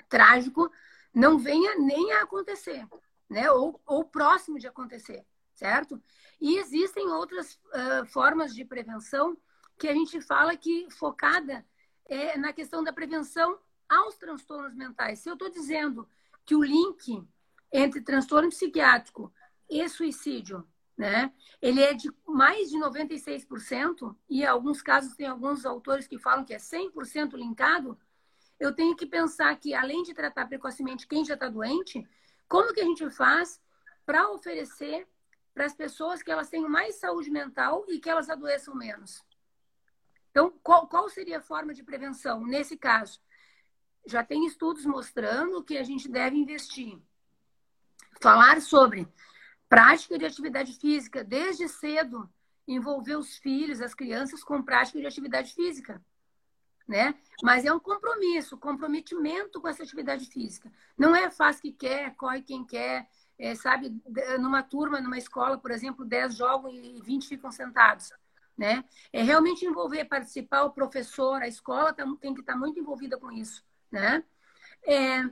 trágico 0.09 0.71
não 1.13 1.37
venha 1.37 1.75
nem 1.75 2.13
a 2.13 2.23
acontecer, 2.23 2.87
né? 3.29 3.49
Ou, 3.51 3.81
ou 3.85 4.03
próximo 4.05 4.59
de 4.59 4.67
acontecer, 4.67 5.25
certo? 5.53 6.01
E 6.39 6.57
existem 6.57 7.07
outras 7.09 7.53
uh, 7.53 8.05
formas 8.07 8.53
de 8.53 8.63
prevenção 8.63 9.37
que 9.77 9.87
a 9.87 9.93
gente 9.93 10.19
fala 10.21 10.55
que 10.55 10.89
focada 10.91 11.65
é 12.05 12.37
na 12.37 12.53
questão 12.53 12.83
da 12.83 12.93
prevenção 12.93 13.59
aos 13.89 14.15
transtornos 14.15 14.75
mentais. 14.75 15.19
Se 15.19 15.29
eu 15.29 15.33
estou 15.33 15.49
dizendo 15.49 16.07
que 16.45 16.55
o 16.55 16.63
link 16.63 17.25
entre 17.71 18.01
transtorno 18.01 18.49
psiquiátrico 18.49 19.31
e 19.69 19.87
suicídio, 19.89 20.67
né, 20.97 21.31
ele 21.61 21.81
é 21.81 21.93
de 21.93 22.09
mais 22.25 22.69
de 22.69 22.77
96%, 22.77 24.15
e 24.29 24.41
em 24.41 24.45
alguns 24.45 24.81
casos 24.81 25.15
tem 25.15 25.27
alguns 25.27 25.65
autores 25.65 26.07
que 26.07 26.17
falam 26.17 26.45
que 26.45 26.53
é 26.53 26.57
100% 26.57 27.35
linkado, 27.35 27.97
eu 28.59 28.73
tenho 28.73 28.95
que 28.95 29.05
pensar 29.05 29.55
que, 29.57 29.75
além 29.75 30.01
de 30.01 30.13
tratar 30.13 30.47
precocemente 30.47 31.07
quem 31.07 31.23
já 31.23 31.35
está 31.35 31.47
doente, 31.47 32.07
como 32.47 32.73
que 32.73 32.81
a 32.81 32.85
gente 32.85 33.07
faz 33.11 33.61
para 34.05 34.29
oferecer 34.31 35.07
para 35.53 35.65
as 35.65 35.75
pessoas 35.75 36.23
que 36.23 36.31
elas 36.31 36.49
tenham 36.49 36.69
mais 36.69 36.95
saúde 36.95 37.29
mental 37.29 37.85
e 37.87 37.99
que 37.99 38.09
elas 38.09 38.29
adoeçam 38.29 38.73
menos? 38.73 39.23
Então, 40.31 40.51
qual, 40.63 40.87
qual 40.87 41.09
seria 41.09 41.37
a 41.37 41.41
forma 41.41 41.73
de 41.73 41.83
prevenção 41.83 42.45
nesse 42.45 42.77
caso? 42.77 43.19
Já 44.07 44.23
tem 44.23 44.45
estudos 44.45 44.85
mostrando 44.85 45.63
que 45.63 45.77
a 45.77 45.83
gente 45.83 46.09
deve 46.09 46.35
investir. 46.35 46.97
Falar 48.19 48.61
sobre 48.61 49.07
prática 49.69 50.17
de 50.17 50.25
atividade 50.25 50.73
física 50.73 51.23
desde 51.23 51.67
cedo, 51.67 52.27
envolver 52.67 53.15
os 53.15 53.37
filhos, 53.37 53.81
as 53.81 53.93
crianças 53.93 54.43
com 54.43 54.63
prática 54.63 54.99
de 54.99 55.05
atividade 55.05 55.53
física 55.53 56.03
né? 56.87 57.15
Mas 57.43 57.65
é 57.65 57.73
um 57.73 57.79
compromisso, 57.79 58.57
comprometimento 58.57 59.59
com 59.59 59.67
essa 59.67 59.83
atividade 59.83 60.25
física. 60.27 60.71
Não 60.97 61.15
é 61.15 61.29
faz 61.29 61.59
que 61.59 61.71
quer, 61.71 62.15
corre 62.15 62.41
quem 62.41 62.63
quer, 62.63 63.07
é, 63.37 63.53
sabe? 63.53 64.01
Numa 64.39 64.63
turma, 64.63 65.01
numa 65.01 65.17
escola, 65.17 65.57
por 65.57 65.71
exemplo, 65.71 66.05
10 66.05 66.35
jogam 66.35 66.71
e 66.71 67.01
20 67.01 67.27
ficam 67.27 67.51
sentados, 67.51 68.13
né? 68.57 68.85
É 69.11 69.21
realmente 69.21 69.65
envolver, 69.65 70.05
participar, 70.05 70.63
o 70.63 70.71
professor, 70.71 71.41
a 71.41 71.47
escola 71.47 71.93
tem 71.93 72.33
que 72.33 72.39
estar 72.39 72.53
tá 72.53 72.59
muito 72.59 72.79
envolvida 72.79 73.17
com 73.17 73.31
isso, 73.31 73.63
né? 73.91 74.23
É, 74.85 75.23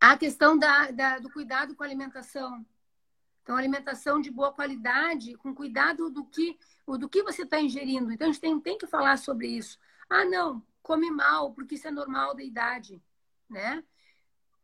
a 0.00 0.16
questão 0.16 0.56
da, 0.58 0.90
da, 0.90 1.18
do 1.18 1.30
cuidado 1.30 1.74
com 1.74 1.82
a 1.82 1.86
alimentação. 1.86 2.64
Então, 3.42 3.56
alimentação 3.56 4.20
de 4.20 4.30
boa 4.30 4.52
qualidade, 4.52 5.36
com 5.36 5.54
cuidado 5.54 6.10
do 6.10 6.24
que, 6.24 6.58
do 6.86 7.08
que 7.08 7.22
você 7.22 7.42
está 7.42 7.60
ingerindo. 7.60 8.10
Então, 8.12 8.28
a 8.28 8.32
gente 8.32 8.40
tem, 8.40 8.60
tem 8.60 8.78
que 8.78 8.86
falar 8.86 9.16
sobre 9.18 9.46
isso. 9.46 9.78
Ah, 10.10 10.24
não, 10.24 10.64
come 10.82 11.10
mal, 11.10 11.52
porque 11.52 11.76
isso 11.76 11.86
é 11.86 11.90
normal 11.90 12.34
da 12.34 12.42
idade, 12.42 13.02
né? 13.48 13.84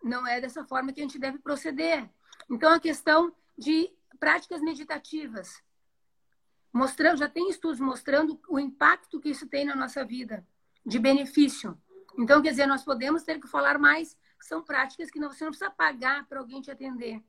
Não 0.03 0.27
é 0.27 0.41
dessa 0.41 0.65
forma 0.65 0.93
que 0.93 1.01
a 1.01 1.05
gente 1.05 1.19
deve 1.19 1.39
proceder. 1.39 2.11
Então, 2.51 2.73
a 2.73 2.81
questão 2.81 3.33
de 3.57 3.93
práticas 4.19 4.61
meditativas. 4.61 5.63
Mostrando, 6.73 7.19
já 7.19 7.29
tem 7.29 7.51
estudos 7.51 7.81
mostrando 7.81 8.41
o 8.49 8.59
impacto 8.59 9.21
que 9.21 9.31
isso 9.31 9.47
tem 9.47 9.65
na 9.65 9.77
nossa 9.77 10.05
vida, 10.05 10.47
de 10.85 10.99
benefício. 10.99 11.77
Então, 12.19 12.43
quer 12.43 12.51
dizer, 12.51 12.67
nós 12.67 12.83
podemos 12.83 13.23
ter 13.23 13.41
que 13.41 13.47
falar 13.47 13.79
mais, 13.79 14.17
são 14.41 14.63
práticas 14.63 15.11
que 15.11 15.19
não, 15.19 15.31
você 15.31 15.45
não 15.45 15.51
precisa 15.51 15.71
pagar 15.71 16.27
para 16.27 16.41
alguém 16.41 16.61
te 16.61 16.71
atender. 16.71 17.23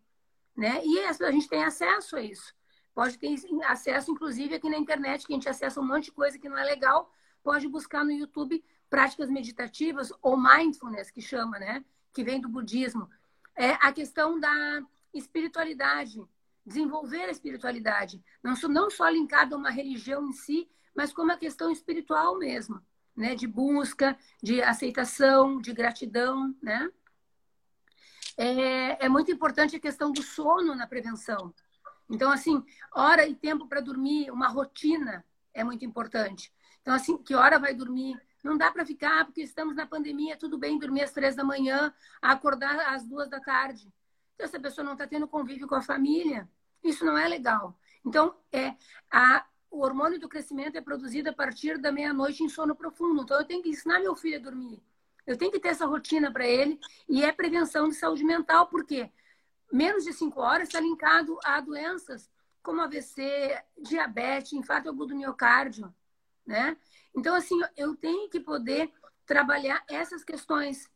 Né? 0.55 0.81
E 0.85 0.99
a 0.99 1.31
gente 1.31 1.47
tem 1.47 1.63
acesso 1.63 2.15
a 2.15 2.21
isso. 2.21 2.53
Pode 2.93 3.17
ter 3.17 3.35
acesso, 3.65 4.11
inclusive, 4.11 4.55
aqui 4.55 4.69
na 4.69 4.77
internet, 4.77 5.25
que 5.25 5.33
a 5.33 5.35
gente 5.35 5.49
acessa 5.49 5.79
um 5.79 5.87
monte 5.87 6.05
de 6.05 6.11
coisa 6.11 6.37
que 6.37 6.47
não 6.47 6.57
é 6.57 6.63
legal, 6.63 7.11
pode 7.41 7.67
buscar 7.67 8.03
no 8.03 8.11
YouTube 8.11 8.63
práticas 8.89 9.29
meditativas 9.29 10.13
ou 10.21 10.37
mindfulness, 10.37 11.09
que 11.09 11.21
chama, 11.21 11.57
né? 11.57 11.83
Que 12.13 12.23
vem 12.23 12.39
do 12.39 12.47
budismo. 12.47 13.09
É 13.55 13.71
a 13.81 13.91
questão 13.91 14.39
da 14.39 14.83
espiritualidade, 15.13 16.23
desenvolver 16.65 17.23
a 17.23 17.31
espiritualidade. 17.31 18.23
Não, 18.43 18.53
não 18.69 18.89
só 18.91 19.09
linkado 19.09 19.55
a 19.55 19.57
uma 19.57 19.71
religião 19.71 20.27
em 20.27 20.31
si, 20.31 20.69
mas 20.95 21.11
como 21.11 21.31
a 21.31 21.37
questão 21.37 21.71
espiritual 21.71 22.37
mesmo, 22.37 22.79
né? 23.15 23.35
De 23.35 23.47
busca, 23.47 24.17
de 24.41 24.61
aceitação, 24.61 25.59
de 25.61 25.73
gratidão, 25.73 26.55
né? 26.61 26.89
É, 28.37 29.05
é 29.05 29.09
muito 29.09 29.31
importante 29.31 29.75
a 29.75 29.79
questão 29.79 30.11
do 30.11 30.23
sono 30.23 30.75
na 30.75 30.87
prevenção. 30.87 31.53
Então, 32.09 32.31
assim, 32.31 32.63
hora 32.93 33.27
e 33.27 33.35
tempo 33.35 33.67
para 33.67 33.81
dormir, 33.81 34.31
uma 34.31 34.47
rotina 34.47 35.23
é 35.53 35.63
muito 35.63 35.85
importante. 35.85 36.51
Então, 36.81 36.93
assim, 36.93 37.17
que 37.17 37.35
hora 37.35 37.59
vai 37.59 37.73
dormir? 37.73 38.19
Não 38.43 38.57
dá 38.57 38.71
para 38.71 38.85
ficar, 38.85 39.25
porque 39.25 39.41
estamos 39.41 39.75
na 39.75 39.87
pandemia, 39.87 40.37
tudo 40.37 40.57
bem 40.57 40.77
dormir 40.77 41.03
às 41.03 41.11
três 41.11 41.35
da 41.35 41.43
manhã, 41.43 41.93
acordar 42.21 42.93
às 42.93 43.05
duas 43.05 43.29
da 43.29 43.39
tarde. 43.39 43.91
Então, 44.35 44.45
essa 44.45 44.59
pessoa 44.59 44.83
não 44.83 44.93
está 44.93 45.07
tendo 45.07 45.27
convívio 45.27 45.67
com 45.67 45.75
a 45.75 45.81
família. 45.81 46.49
Isso 46.83 47.05
não 47.05 47.17
é 47.17 47.27
legal. 47.27 47.79
Então, 48.05 48.35
é, 48.51 48.75
a, 49.09 49.45
o 49.73 49.81
hormônio 49.81 50.19
do 50.19 50.29
crescimento 50.29 50.77
é 50.77 50.81
produzido 50.81 51.29
a 51.29 51.33
partir 51.33 51.77
da 51.77 51.91
meia-noite 51.91 52.43
em 52.43 52.49
sono 52.49 52.75
profundo. 52.75 53.23
Então, 53.23 53.39
eu 53.39 53.45
tenho 53.45 53.61
que 53.61 53.69
ensinar 53.69 53.99
meu 53.99 54.15
filho 54.15 54.37
a 54.37 54.41
dormir. 54.41 54.81
Eu 55.25 55.37
tenho 55.37 55.51
que 55.51 55.59
ter 55.59 55.69
essa 55.69 55.85
rotina 55.85 56.31
para 56.31 56.47
ele. 56.47 56.79
E 57.09 57.23
é 57.23 57.31
prevenção 57.31 57.89
de 57.89 57.95
saúde 57.95 58.23
mental, 58.23 58.67
porque 58.67 59.11
menos 59.71 60.03
de 60.03 60.13
cinco 60.13 60.39
horas 60.41 60.67
está 60.67 60.79
linkado 60.79 61.37
a 61.43 61.59
doenças 61.59 62.29
como 62.61 62.81
AVC, 62.81 63.61
diabetes, 63.81 64.53
infarto 64.53 64.87
agudo 64.87 65.07
do 65.07 65.15
miocárdio 65.15 65.93
né? 66.45 66.77
Então, 67.15 67.35
assim, 67.35 67.59
eu 67.77 67.95
tenho 67.95 68.29
que 68.29 68.39
poder 68.39 68.91
trabalhar 69.25 69.83
essas 69.89 70.23
questões 70.23 70.89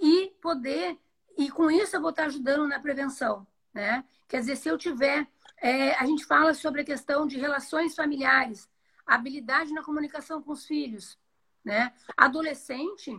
e 0.00 0.32
poder, 0.40 0.98
e 1.36 1.50
com 1.50 1.70
isso 1.70 1.96
eu 1.96 2.00
vou 2.00 2.10
estar 2.10 2.26
ajudando 2.26 2.66
na 2.66 2.80
prevenção, 2.80 3.46
né? 3.72 4.04
Quer 4.26 4.40
dizer, 4.40 4.56
se 4.56 4.68
eu 4.68 4.78
tiver, 4.78 5.26
é, 5.60 5.94
a 5.94 6.06
gente 6.06 6.24
fala 6.24 6.54
sobre 6.54 6.82
a 6.82 6.84
questão 6.84 7.26
de 7.26 7.38
relações 7.38 7.94
familiares, 7.94 8.68
habilidade 9.06 9.72
na 9.72 9.82
comunicação 9.82 10.42
com 10.42 10.52
os 10.52 10.66
filhos, 10.66 11.18
né? 11.64 11.92
Adolescente, 12.16 13.18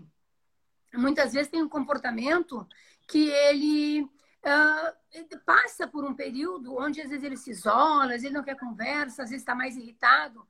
muitas 0.93 1.34
vezes 1.34 1.51
tem 1.51 1.62
um 1.62 1.69
comportamento 1.69 2.67
que 3.08 3.29
ele 3.29 4.01
uh, 4.03 5.39
passa 5.46 5.88
por 5.88 6.05
um 6.05 6.13
período 6.13 6.75
onde 6.77 7.01
às 7.01 7.10
vezes 7.10 7.24
ele 7.24 7.38
se 7.38 7.51
isola, 7.51 8.15
às 8.15 8.22
vezes 8.22 8.31
não 8.31 8.43
quer 8.43 8.55
conversa, 8.55 9.24
às 9.24 9.29
vezes 9.29 9.41
está 9.41 9.55
mais 9.55 9.75
irritado. 9.75 10.48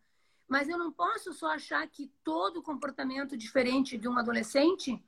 Mas 0.48 0.67
eu 0.67 0.77
não 0.77 0.91
posso 0.91 1.31
só 1.34 1.51
achar 1.51 1.88
que 1.88 2.12
todo 2.24 2.62
comportamento 2.62 3.38
diferente 3.38 3.98
de 3.98 4.08
um 4.08 4.17
adolescente 4.17 5.01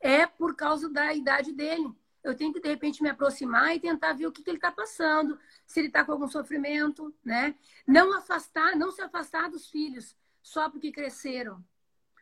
é 0.00 0.26
por 0.26 0.56
causa 0.56 0.88
da 0.88 1.12
idade 1.12 1.52
dele. 1.52 1.94
Eu 2.22 2.34
tenho 2.34 2.52
que, 2.52 2.60
de 2.60 2.68
repente, 2.68 3.02
me 3.02 3.08
aproximar 3.08 3.74
e 3.74 3.80
tentar 3.80 4.12
ver 4.12 4.26
o 4.26 4.32
que, 4.32 4.42
que 4.42 4.50
ele 4.50 4.58
está 4.58 4.70
passando, 4.70 5.38
se 5.66 5.80
ele 5.80 5.88
está 5.88 6.04
com 6.04 6.12
algum 6.12 6.28
sofrimento, 6.28 7.14
né? 7.24 7.54
Não 7.86 8.16
afastar, 8.16 8.76
não 8.76 8.90
se 8.90 9.00
afastar 9.00 9.48
dos 9.50 9.68
filhos 9.68 10.16
só 10.42 10.68
porque 10.68 10.92
cresceram. 10.92 11.64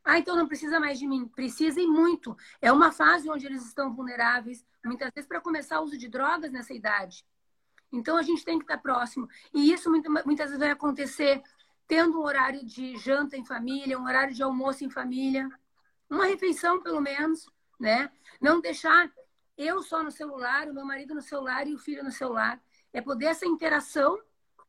Ah, 0.04 0.18
então 0.18 0.36
não 0.36 0.48
precisa 0.48 0.80
mais 0.80 0.98
de 0.98 1.06
mim. 1.06 1.26
Precisa 1.28 1.80
e 1.80 1.86
muito. 1.86 2.36
É 2.62 2.72
uma 2.72 2.92
fase 2.92 3.28
onde 3.28 3.46
eles 3.46 3.64
estão 3.66 3.94
vulneráveis, 3.94 4.64
muitas 4.84 5.10
vezes 5.14 5.28
para 5.28 5.40
começar 5.40 5.80
o 5.80 5.84
uso 5.84 5.98
de 5.98 6.08
drogas 6.08 6.52
nessa 6.52 6.72
idade. 6.72 7.24
Então 7.92 8.16
a 8.16 8.22
gente 8.22 8.44
tem 8.44 8.58
que 8.58 8.64
estar 8.64 8.78
próximo. 8.78 9.28
E 9.52 9.72
isso 9.72 9.90
muitas 9.90 10.46
vezes 10.46 10.58
vai 10.58 10.70
acontecer 10.70 11.42
tendo 11.86 12.20
um 12.20 12.22
horário 12.22 12.64
de 12.64 12.96
janta 12.98 13.36
em 13.36 13.44
família, 13.44 13.98
um 13.98 14.04
horário 14.04 14.34
de 14.34 14.42
almoço 14.42 14.84
em 14.84 14.90
família, 14.90 15.48
uma 16.08 16.26
refeição 16.26 16.80
pelo 16.80 17.00
menos, 17.00 17.46
né? 17.80 18.10
Não 18.40 18.60
deixar 18.60 19.10
eu 19.58 19.82
só 19.82 20.04
no 20.04 20.10
celular, 20.10 20.68
o 20.68 20.72
meu 20.72 20.84
marido 20.84 21.14
no 21.14 21.20
celular 21.20 21.66
e 21.66 21.74
o 21.74 21.78
filho 21.78 22.04
no 22.04 22.12
celular. 22.12 22.62
É 22.92 23.02
poder 23.02 23.26
essa 23.26 23.44
interação 23.44 24.18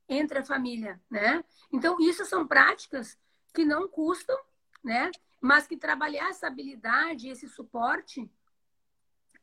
entre 0.09 0.39
a 0.39 0.43
família, 0.43 0.99
né? 1.09 1.43
Então, 1.71 1.95
isso 2.01 2.25
são 2.25 2.45
práticas 2.47 3.17
que 3.53 3.63
não 3.63 3.87
custam, 3.87 4.37
né? 4.83 5.11
Mas 5.39 5.67
que 5.67 5.77
trabalhar 5.77 6.29
essa 6.29 6.47
habilidade, 6.47 7.29
esse 7.29 7.47
suporte, 7.47 8.29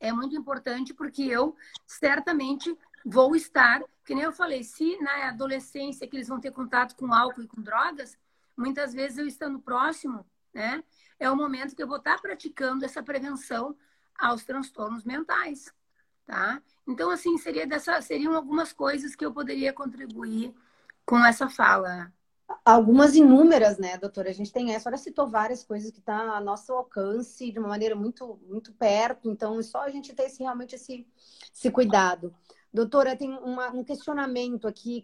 é 0.00 0.12
muito 0.12 0.36
importante 0.36 0.92
porque 0.92 1.22
eu 1.22 1.56
certamente 1.86 2.76
vou 3.04 3.36
estar, 3.36 3.82
que 4.04 4.14
nem 4.14 4.24
eu 4.24 4.32
falei, 4.32 4.64
se 4.64 4.98
na 4.98 5.28
adolescência 5.28 6.06
que 6.08 6.16
eles 6.16 6.28
vão 6.28 6.40
ter 6.40 6.50
contato 6.50 6.96
com 6.96 7.14
álcool 7.14 7.42
e 7.42 7.48
com 7.48 7.62
drogas, 7.62 8.18
muitas 8.56 8.92
vezes 8.92 9.16
eu 9.16 9.26
estando 9.26 9.60
próximo, 9.60 10.26
né, 10.52 10.82
é 11.18 11.30
o 11.30 11.36
momento 11.36 11.74
que 11.74 11.82
eu 11.82 11.86
vou 11.86 11.98
estar 11.98 12.20
praticando 12.20 12.84
essa 12.84 13.02
prevenção 13.02 13.76
aos 14.18 14.44
transtornos 14.44 15.04
mentais, 15.04 15.72
tá? 16.26 16.62
Então, 16.86 17.10
assim, 17.10 17.36
seria 17.38 17.66
dessa, 17.66 18.00
seriam 18.00 18.34
algumas 18.34 18.72
coisas 18.72 19.14
que 19.14 19.24
eu 19.24 19.32
poderia 19.32 19.72
contribuir 19.72 20.54
com 21.04 21.24
essa 21.24 21.48
fala. 21.48 22.12
Algumas 22.64 23.14
inúmeras, 23.16 23.78
né, 23.78 23.96
doutora? 23.98 24.30
A 24.30 24.32
gente 24.32 24.52
tem 24.52 24.72
essa. 24.72 24.88
Ela 24.88 24.96
citou 24.96 25.26
várias 25.26 25.64
coisas 25.64 25.90
que 25.90 25.98
estão 25.98 26.28
tá 26.28 26.36
a 26.36 26.40
nosso 26.40 26.72
alcance 26.72 27.50
de 27.50 27.58
uma 27.58 27.68
maneira 27.68 27.96
muito, 27.96 28.38
muito 28.48 28.72
perto. 28.72 29.30
Então, 29.30 29.58
é 29.58 29.62
só 29.62 29.82
a 29.82 29.90
gente 29.90 30.14
ter 30.14 30.24
esse, 30.24 30.42
realmente 30.42 30.74
esse, 30.74 31.06
esse 31.52 31.70
cuidado. 31.70 32.34
Doutora, 32.72 33.16
tem 33.16 33.32
uma, 33.38 33.70
um 33.70 33.82
questionamento 33.82 34.68
aqui, 34.68 35.02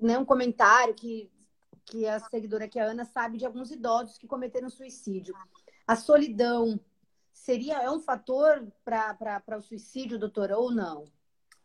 né, 0.00 0.18
um 0.18 0.24
comentário 0.24 0.94
que, 0.94 1.30
que 1.84 2.06
a 2.06 2.18
seguidora 2.18 2.64
aqui, 2.64 2.78
a 2.78 2.84
Ana, 2.84 3.04
sabe 3.04 3.38
de 3.38 3.44
alguns 3.44 3.70
idosos 3.70 4.16
que 4.16 4.26
cometeram 4.26 4.70
suicídio. 4.70 5.34
A 5.86 5.94
solidão 5.96 6.80
seria 7.40 7.82
é 7.82 7.90
um 7.90 8.00
fator 8.00 8.70
para 8.84 9.56
o 9.56 9.62
suicídio, 9.62 10.18
doutora, 10.18 10.58
ou 10.58 10.70
não? 10.70 11.04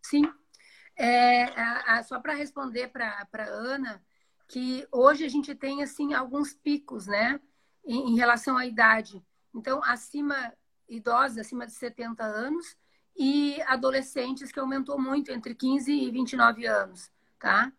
Sim. 0.02 0.24
É, 0.96 1.44
a, 1.44 1.98
a, 1.98 2.04
só 2.04 2.20
para 2.20 2.34
responder 2.34 2.88
para 2.88 3.28
a 3.32 3.44
Ana, 3.44 4.02
que 4.48 4.88
hoje 4.92 5.26
a 5.26 5.30
gente 5.30 5.54
tem 5.54 5.84
assim 5.84 6.14
alguns 6.14 6.54
picos, 6.54 7.08
né, 7.08 7.42
em, 7.86 8.12
em, 8.12 8.16
relação 8.16 8.56
à 8.56 8.66
idade. 8.66 9.22
Então, 9.54 9.84
acima 9.84 10.54
idosos, 10.88 11.40
acima 11.40 11.66
de 11.66 11.74
70 11.74 12.24
anos, 12.24 12.78
e 13.18 13.62
adolescentes, 13.64 14.52
que 14.52 14.60
aumentou 14.60 15.00
muito, 15.00 15.32
entre 15.32 15.54
15 15.56 15.92
e 15.92 16.12
29 16.12 16.66
anos, 16.66 17.12
tá? 17.40 17.72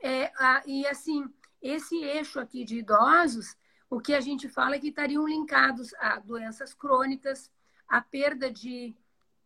É, 0.00 0.32
a, 0.36 0.62
e 0.66 0.86
assim, 0.86 1.28
esse 1.60 1.96
eixo 2.02 2.40
aqui 2.40 2.64
de 2.64 2.78
idosos, 2.78 3.56
o 3.92 4.00
que 4.00 4.14
a 4.14 4.22
gente 4.22 4.48
fala 4.48 4.76
é 4.76 4.78
que 4.78 4.88
estariam 4.88 5.28
linkados 5.28 5.92
a 5.98 6.18
doenças 6.18 6.72
crônicas, 6.72 7.50
a 7.86 8.00
perda 8.00 8.50
de 8.50 8.96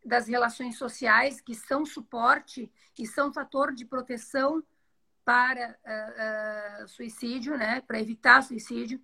das 0.05 0.29
relações 0.29 0.79
sociais, 0.79 1.41
que 1.41 1.53
são 1.53 1.85
suporte 1.85 2.71
e 2.97 3.05
são 3.05 3.33
fator 3.33 3.75
de 3.75 3.85
proteção 3.85 4.62
para 5.25 5.76
uh, 5.85 6.85
uh, 6.85 6.88
suicídio, 6.88 7.59
né? 7.59 7.81
Para 7.81 7.99
evitar 7.99 8.41
suicídio, 8.41 9.03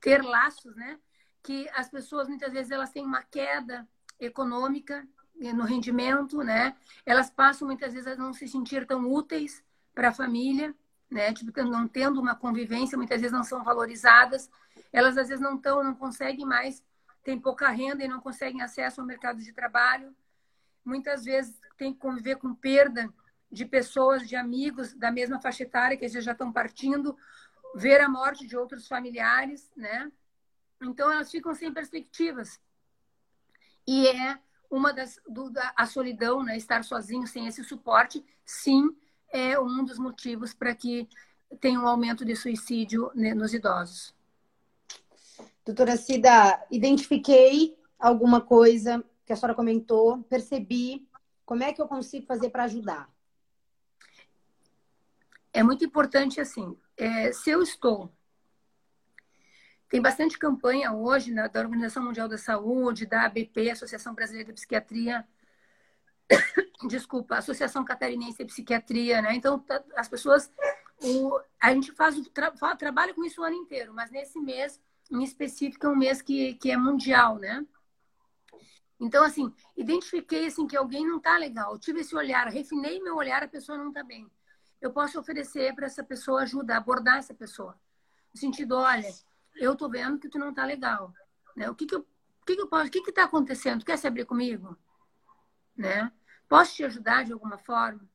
ter 0.00 0.24
laços, 0.24 0.74
né? 0.74 0.98
Que 1.40 1.68
as 1.68 1.88
pessoas 1.88 2.26
muitas 2.26 2.52
vezes 2.52 2.72
elas 2.72 2.90
têm 2.90 3.06
uma 3.06 3.22
queda 3.22 3.88
econômica 4.18 5.06
no 5.54 5.62
rendimento, 5.62 6.42
né? 6.42 6.76
Elas 7.06 7.30
passam 7.30 7.68
muitas 7.68 7.92
vezes 7.92 8.08
a 8.08 8.16
não 8.16 8.32
se 8.32 8.48
sentir 8.48 8.84
tão 8.88 9.08
úteis 9.08 9.62
para 9.94 10.08
a 10.08 10.12
família, 10.12 10.74
né? 11.08 11.32
Tipo, 11.32 11.62
não 11.62 11.86
tendo 11.86 12.20
uma 12.20 12.34
convivência, 12.34 12.98
muitas 12.98 13.20
vezes 13.20 13.32
não 13.32 13.44
são 13.44 13.62
valorizadas. 13.62 14.50
Elas 14.92 15.16
às 15.16 15.28
vezes 15.28 15.42
não 15.42 15.56
estão, 15.56 15.82
não 15.82 15.94
conseguem 15.94 16.44
mais, 16.44 16.82
têm 17.22 17.38
pouca 17.38 17.68
renda 17.68 18.04
e 18.04 18.08
não 18.08 18.20
conseguem 18.20 18.62
acesso 18.62 19.00
ao 19.00 19.06
mercado 19.06 19.40
de 19.40 19.52
trabalho 19.52 20.14
muitas 20.84 21.24
vezes 21.24 21.58
tem 21.76 21.92
que 21.92 21.98
conviver 21.98 22.36
com 22.36 22.54
perda 22.54 23.12
de 23.50 23.64
pessoas, 23.64 24.28
de 24.28 24.36
amigos 24.36 24.94
da 24.94 25.10
mesma 25.10 25.40
faixa 25.40 25.64
etária 25.64 25.96
que 25.96 26.08
já 26.08 26.32
estão 26.32 26.52
partindo, 26.52 27.16
ver 27.74 28.00
a 28.00 28.08
morte 28.08 28.46
de 28.46 28.56
outros 28.56 28.86
familiares, 28.86 29.70
né? 29.76 30.10
Então 30.80 31.10
elas 31.10 31.30
ficam 31.30 31.54
sem 31.54 31.72
perspectivas. 31.72 32.60
E 33.86 34.06
é 34.08 34.38
uma 34.70 34.92
das 34.92 35.20
do, 35.28 35.50
da, 35.50 35.72
a 35.76 35.86
solidão, 35.86 36.42
né? 36.42 36.56
Estar 36.56 36.84
sozinho 36.84 37.26
sem 37.26 37.46
esse 37.46 37.64
suporte, 37.64 38.24
sim, 38.44 38.96
é 39.32 39.58
um 39.58 39.84
dos 39.84 39.98
motivos 39.98 40.54
para 40.54 40.74
que 40.74 41.08
tenha 41.60 41.80
um 41.80 41.88
aumento 41.88 42.24
de 42.24 42.36
suicídio 42.36 43.10
né, 43.14 43.34
nos 43.34 43.52
idosos. 43.52 44.14
Doutora 45.70 45.96
Cida, 45.96 46.66
identifiquei 46.68 47.78
alguma 47.96 48.40
coisa 48.40 49.04
que 49.24 49.32
a 49.32 49.36
senhora 49.36 49.54
comentou, 49.54 50.20
percebi. 50.24 51.08
Como 51.46 51.62
é 51.62 51.72
que 51.72 51.80
eu 51.80 51.86
consigo 51.86 52.26
fazer 52.26 52.50
para 52.50 52.64
ajudar? 52.64 53.08
É 55.52 55.62
muito 55.62 55.84
importante 55.84 56.40
assim. 56.40 56.76
É, 56.96 57.32
se 57.32 57.50
eu 57.50 57.62
estou 57.62 58.12
tem 59.88 60.00
bastante 60.00 60.36
campanha 60.38 60.92
hoje 60.92 61.32
né, 61.32 61.48
da 61.48 61.60
Organização 61.60 62.04
Mundial 62.04 62.28
da 62.28 62.38
Saúde, 62.38 63.06
da 63.06 63.26
ABP, 63.26 63.70
Associação 63.70 64.12
Brasileira 64.12 64.48
de 64.48 64.54
Psiquiatria, 64.54 65.26
desculpa, 66.88 67.36
Associação 67.36 67.84
Catarinense 67.84 68.38
de 68.38 68.44
Psiquiatria, 68.44 69.22
né? 69.22 69.34
Então, 69.34 69.58
tá, 69.58 69.82
as 69.96 70.08
pessoas, 70.08 70.50
o, 71.00 71.40
a 71.60 71.72
gente 71.72 71.92
faz 71.92 72.16
o 72.16 72.28
tra, 72.28 72.50
trabalha 72.76 73.14
com 73.14 73.24
isso 73.24 73.40
o 73.40 73.44
ano 73.44 73.56
inteiro, 73.56 73.92
mas 73.94 74.10
nesse 74.10 74.38
mês, 74.40 74.80
em 75.10 75.22
específico, 75.22 75.86
é 75.86 75.88
um 75.88 75.96
mês 75.96 76.22
que, 76.22 76.54
que 76.54 76.70
é 76.70 76.76
mundial, 76.76 77.38
né? 77.38 77.66
Então, 78.98 79.24
assim, 79.24 79.52
identifiquei 79.76 80.46
assim, 80.46 80.66
que 80.66 80.76
alguém 80.76 81.06
não 81.06 81.16
está 81.16 81.36
legal, 81.38 81.78
tive 81.78 82.00
esse 82.00 82.14
olhar, 82.14 82.46
refinei 82.48 83.00
meu 83.00 83.16
olhar, 83.16 83.42
a 83.42 83.48
pessoa 83.48 83.78
não 83.78 83.88
está 83.88 84.04
bem. 84.04 84.30
Eu 84.80 84.92
posso 84.92 85.18
oferecer 85.18 85.74
para 85.74 85.86
essa 85.86 86.04
pessoa 86.04 86.42
ajuda, 86.42 86.76
abordar 86.76 87.18
essa 87.18 87.34
pessoa. 87.34 87.78
No 88.32 88.38
sentido, 88.38 88.76
olha, 88.76 89.10
eu 89.56 89.72
estou 89.72 89.90
vendo 89.90 90.18
que 90.18 90.28
tu 90.28 90.38
não 90.38 90.50
está 90.50 90.64
legal. 90.64 91.12
Né? 91.56 91.68
O 91.68 91.74
que, 91.74 91.86
que, 91.86 91.94
eu, 91.94 92.00
o 92.00 92.46
que, 92.46 92.56
que 92.56 92.62
eu 92.62 92.68
posso, 92.68 92.86
o 92.86 92.90
que 92.90 92.98
está 93.10 93.24
acontecendo? 93.24 93.80
Tu 93.80 93.86
quer 93.86 93.98
se 93.98 94.06
abrir 94.06 94.26
comigo? 94.26 94.76
Né? 95.76 96.12
Posso 96.48 96.74
te 96.74 96.84
ajudar 96.84 97.24
de 97.24 97.32
alguma 97.32 97.58
forma? 97.58 98.08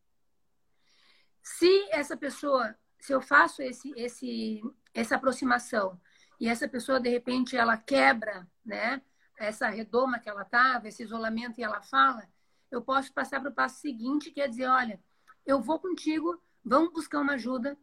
Se 1.41 1.87
essa 1.91 2.15
pessoa, 2.15 2.75
se 2.99 3.13
eu 3.13 3.21
faço 3.21 3.61
esse, 3.61 3.91
esse, 3.95 4.61
essa 4.93 5.15
aproximação 5.15 5.99
e 6.39 6.47
essa 6.47 6.67
pessoa, 6.67 6.99
de 6.99 7.09
repente, 7.09 7.55
ela 7.55 7.77
quebra, 7.77 8.47
né? 8.65 9.01
essa 9.37 9.67
redoma 9.69 10.19
que 10.19 10.29
ela 10.29 10.43
estava, 10.43 10.87
esse 10.87 11.03
isolamento, 11.03 11.59
e 11.59 11.63
ela 11.63 11.81
fala, 11.81 12.27
eu 12.71 12.81
posso 12.81 13.11
passar 13.13 13.39
para 13.39 13.49
o 13.49 13.53
passo 13.53 13.81
seguinte, 13.81 14.31
que 14.31 14.41
é 14.41 14.47
dizer, 14.47 14.67
olha, 14.67 14.99
eu 15.45 15.61
vou 15.61 15.79
contigo, 15.79 16.41
vamos 16.63 16.93
buscar 16.93 17.19
uma 17.19 17.33
ajuda, 17.33 17.77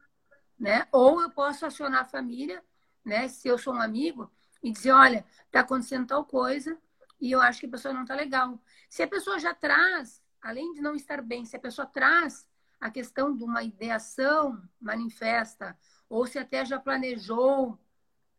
né? 0.59 0.87
Ou 0.91 1.21
eu 1.21 1.31
posso 1.31 1.65
acionar 1.67 2.03
a 2.03 2.07
família, 2.07 2.63
né? 3.05 3.29
Se 3.29 3.49
eu 3.49 3.59
sou 3.59 3.75
um 3.75 3.81
amigo, 3.81 4.31
e 4.63 4.71
dizer, 4.71 4.93
olha, 4.93 5.27
está 5.47 5.61
acontecendo 5.61 6.07
tal 6.07 6.25
coisa 6.25 6.79
e 7.21 7.33
eu 7.33 7.41
acho 7.41 7.61
que 7.61 7.67
a 7.67 7.71
pessoa 7.71 7.93
não 7.93 8.03
está 8.03 8.15
legal. 8.15 8.61
Se 8.89 9.03
a 9.03 9.09
pessoa 9.09 9.39
já 9.39 9.53
traz, 9.53 10.23
além 10.41 10.73
de 10.73 10.81
não 10.81 10.95
estar 10.95 11.21
bem, 11.21 11.45
se 11.45 11.57
a 11.57 11.61
pessoa 11.61 11.87
traz 11.87 12.47
a 12.81 12.91
questão 12.91 13.37
de 13.37 13.45
uma 13.45 13.63
ideação 13.63 14.63
manifesta, 14.81 15.77
ou 16.09 16.27
se 16.27 16.39
até 16.39 16.65
já 16.65 16.79
planejou 16.79 17.79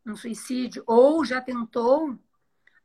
um 0.06 0.16
suicídio, 0.16 0.84
ou 0.86 1.24
já 1.24 1.42
tentou, 1.42 2.18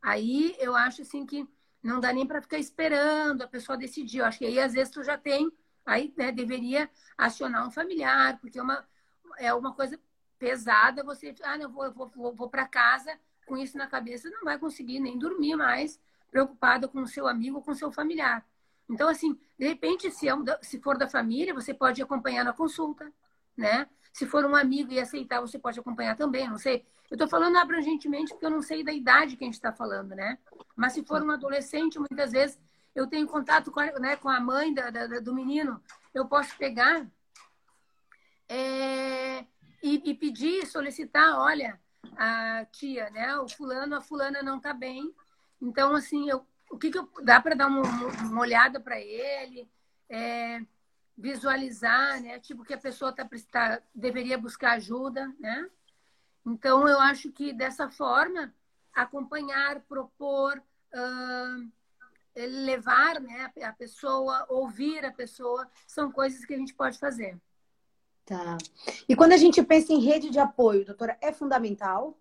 Aí 0.01 0.55
eu 0.59 0.75
acho 0.75 1.01
assim 1.01 1.25
que 1.25 1.47
não 1.83 1.99
dá 1.99 2.11
nem 2.13 2.25
para 2.25 2.41
ficar 2.41 2.57
esperando 2.57 3.41
a 3.41 3.47
pessoa 3.47 3.77
decidir. 3.77 4.19
Eu 4.19 4.25
acho 4.25 4.39
que 4.39 4.45
aí 4.45 4.59
às 4.59 4.73
vezes 4.73 4.91
tu 4.91 5.03
já 5.03 5.17
tem, 5.17 5.51
aí 5.85 6.13
né, 6.17 6.31
deveria 6.31 6.89
acionar 7.17 7.67
um 7.67 7.71
familiar, 7.71 8.39
porque 8.39 8.59
é 8.59 8.61
uma, 8.63 8.87
é 9.37 9.53
uma 9.53 9.73
coisa 9.73 9.99
pesada 10.37 11.03
você, 11.03 11.35
ah, 11.43 11.57
não, 11.57 11.69
vou, 11.69 11.91
vou, 11.91 12.07
vou, 12.07 12.33
vou 12.33 12.49
para 12.49 12.65
casa 12.65 13.17
com 13.45 13.57
isso 13.57 13.77
na 13.77 13.87
cabeça, 13.87 14.29
não 14.29 14.43
vai 14.43 14.57
conseguir 14.57 14.99
nem 14.99 15.17
dormir 15.17 15.55
mais, 15.55 15.99
preocupada 16.31 16.87
com 16.87 17.01
o 17.01 17.07
seu 17.07 17.27
amigo 17.27 17.61
com 17.61 17.71
o 17.71 17.75
seu 17.75 17.91
familiar. 17.91 18.45
Então, 18.89 19.09
assim, 19.09 19.37
de 19.57 19.67
repente, 19.67 20.09
se, 20.11 20.27
é 20.27 20.35
um, 20.35 20.43
se 20.61 20.79
for 20.79 20.97
da 20.97 21.09
família, 21.09 21.53
você 21.53 21.73
pode 21.73 22.01
acompanhar 22.01 22.43
na 22.45 22.53
consulta, 22.53 23.11
né? 23.57 23.87
Se 24.11 24.25
for 24.25 24.45
um 24.45 24.55
amigo 24.55 24.91
e 24.91 24.99
aceitar, 24.99 25.39
você 25.41 25.57
pode 25.57 25.79
acompanhar 25.79 26.15
também, 26.15 26.47
não 26.47 26.57
sei. 26.57 26.85
Eu 27.09 27.15
estou 27.15 27.27
falando 27.27 27.57
abrangentemente 27.57 28.31
porque 28.31 28.45
eu 28.45 28.51
não 28.51 28.61
sei 28.61 28.83
da 28.83 28.91
idade 28.91 29.35
que 29.35 29.43
a 29.43 29.47
gente 29.47 29.55
está 29.55 29.71
falando, 29.71 30.15
né? 30.15 30.37
Mas 30.75 30.93
se 30.93 31.03
for 31.03 31.21
um 31.21 31.31
adolescente, 31.31 31.97
muitas 31.97 32.31
vezes 32.31 32.59
eu 32.93 33.07
tenho 33.07 33.27
contato 33.27 33.71
com 33.71 33.79
a, 33.79 33.85
né, 33.99 34.15
com 34.15 34.29
a 34.29 34.39
mãe 34.39 34.73
da, 34.73 34.89
da, 34.89 35.19
do 35.19 35.33
menino, 35.33 35.81
eu 36.13 36.27
posso 36.27 36.55
pegar 36.57 37.07
é, 38.47 39.45
e, 39.81 40.01
e, 40.09 40.13
pedir, 40.13 40.65
solicitar, 40.65 41.37
olha, 41.39 41.79
a 42.17 42.65
tia, 42.71 43.09
né? 43.11 43.37
O 43.37 43.47
fulano, 43.47 43.95
a 43.95 44.01
fulana 44.01 44.41
não 44.41 44.57
está 44.57 44.73
bem. 44.73 45.13
Então, 45.61 45.95
assim, 45.95 46.29
eu, 46.29 46.45
o 46.69 46.77
que, 46.77 46.91
que 46.91 46.97
eu, 46.97 47.09
dá 47.23 47.39
para 47.39 47.55
dar 47.55 47.67
uma, 47.67 47.81
uma 47.81 48.41
olhada 48.41 48.79
para 48.79 48.99
ele? 48.99 49.69
É, 50.09 50.61
visualizar, 51.19 52.21
né? 52.21 52.39
Tipo 52.39 52.63
que 52.63 52.73
a 52.73 52.77
pessoa 52.77 53.11
tá, 53.11 53.27
tá, 53.51 53.81
deveria 53.93 54.37
buscar 54.37 54.73
ajuda, 54.73 55.33
né? 55.39 55.69
Então 56.45 56.87
eu 56.87 56.99
acho 56.99 57.31
que 57.31 57.53
dessa 57.53 57.89
forma 57.89 58.53
acompanhar, 58.93 59.81
propor, 59.81 60.57
uh, 60.93 61.71
levar, 62.35 63.19
né, 63.19 63.51
a 63.63 63.73
pessoa, 63.73 64.45
ouvir 64.49 65.05
a 65.05 65.11
pessoa, 65.11 65.69
são 65.85 66.11
coisas 66.11 66.43
que 66.45 66.53
a 66.53 66.57
gente 66.57 66.73
pode 66.73 66.97
fazer. 66.97 67.37
Tá. 68.25 68.57
E 69.07 69.15
quando 69.15 69.33
a 69.33 69.37
gente 69.37 69.61
pensa 69.61 69.93
em 69.93 69.99
rede 69.99 70.29
de 70.29 70.39
apoio, 70.39 70.85
doutora, 70.85 71.17
é 71.21 71.31
fundamental? 71.31 72.17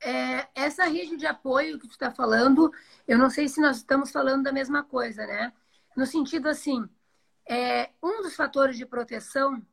é, 0.00 0.48
essa 0.54 0.84
rede 0.84 1.16
de 1.16 1.26
apoio 1.26 1.78
que 1.78 1.88
tu 1.88 1.92
está 1.92 2.10
falando, 2.10 2.72
eu 3.06 3.18
não 3.18 3.30
sei 3.30 3.48
se 3.48 3.60
nós 3.60 3.78
estamos 3.78 4.10
falando 4.10 4.44
da 4.44 4.52
mesma 4.52 4.82
coisa, 4.82 5.26
né? 5.26 5.52
No 5.96 6.06
sentido 6.06 6.48
assim, 6.48 6.88
é, 7.48 7.90
um 8.02 8.22
dos 8.22 8.34
fatores 8.34 8.76
de 8.76 8.84
proteção 8.84 9.64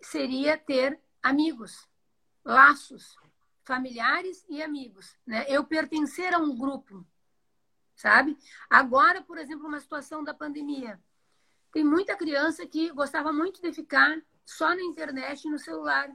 seria 0.00 0.58
ter 0.58 1.00
amigos, 1.22 1.88
laços 2.44 3.16
familiares 3.64 4.44
e 4.48 4.62
amigos, 4.62 5.16
né? 5.26 5.44
Eu 5.48 5.64
pertencer 5.64 6.32
a 6.32 6.38
um 6.38 6.56
grupo, 6.56 7.04
sabe? 7.96 8.36
Agora, 8.70 9.22
por 9.22 9.38
exemplo, 9.38 9.66
uma 9.66 9.80
situação 9.80 10.22
da 10.22 10.32
pandemia, 10.32 11.00
tem 11.72 11.84
muita 11.84 12.16
criança 12.16 12.64
que 12.66 12.90
gostava 12.92 13.32
muito 13.32 13.60
de 13.60 13.72
ficar 13.72 14.22
só 14.44 14.68
na 14.68 14.82
internet 14.82 15.44
e 15.44 15.50
no 15.50 15.58
celular. 15.58 16.08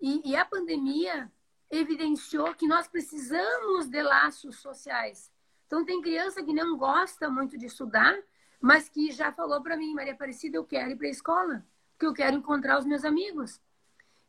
E, 0.00 0.32
e 0.32 0.36
a 0.36 0.44
pandemia 0.44 1.30
evidenciou 1.70 2.54
que 2.54 2.66
nós 2.66 2.88
precisamos 2.88 3.88
de 3.88 4.02
laços 4.02 4.56
sociais. 4.56 5.32
Então, 5.66 5.84
tem 5.84 6.00
criança 6.00 6.42
que 6.42 6.52
não 6.52 6.76
gosta 6.76 7.30
muito 7.30 7.56
de 7.56 7.66
estudar, 7.66 8.18
mas 8.60 8.88
que 8.88 9.10
já 9.10 9.32
falou 9.32 9.62
para 9.62 9.76
mim, 9.76 9.94
Maria 9.94 10.12
Aparecida, 10.12 10.56
eu 10.56 10.64
quero 10.64 10.90
ir 10.90 10.96
para 10.96 11.06
a 11.06 11.10
escola, 11.10 11.66
porque 11.92 12.06
eu 12.06 12.14
quero 12.14 12.36
encontrar 12.36 12.78
os 12.78 12.86
meus 12.86 13.04
amigos. 13.04 13.60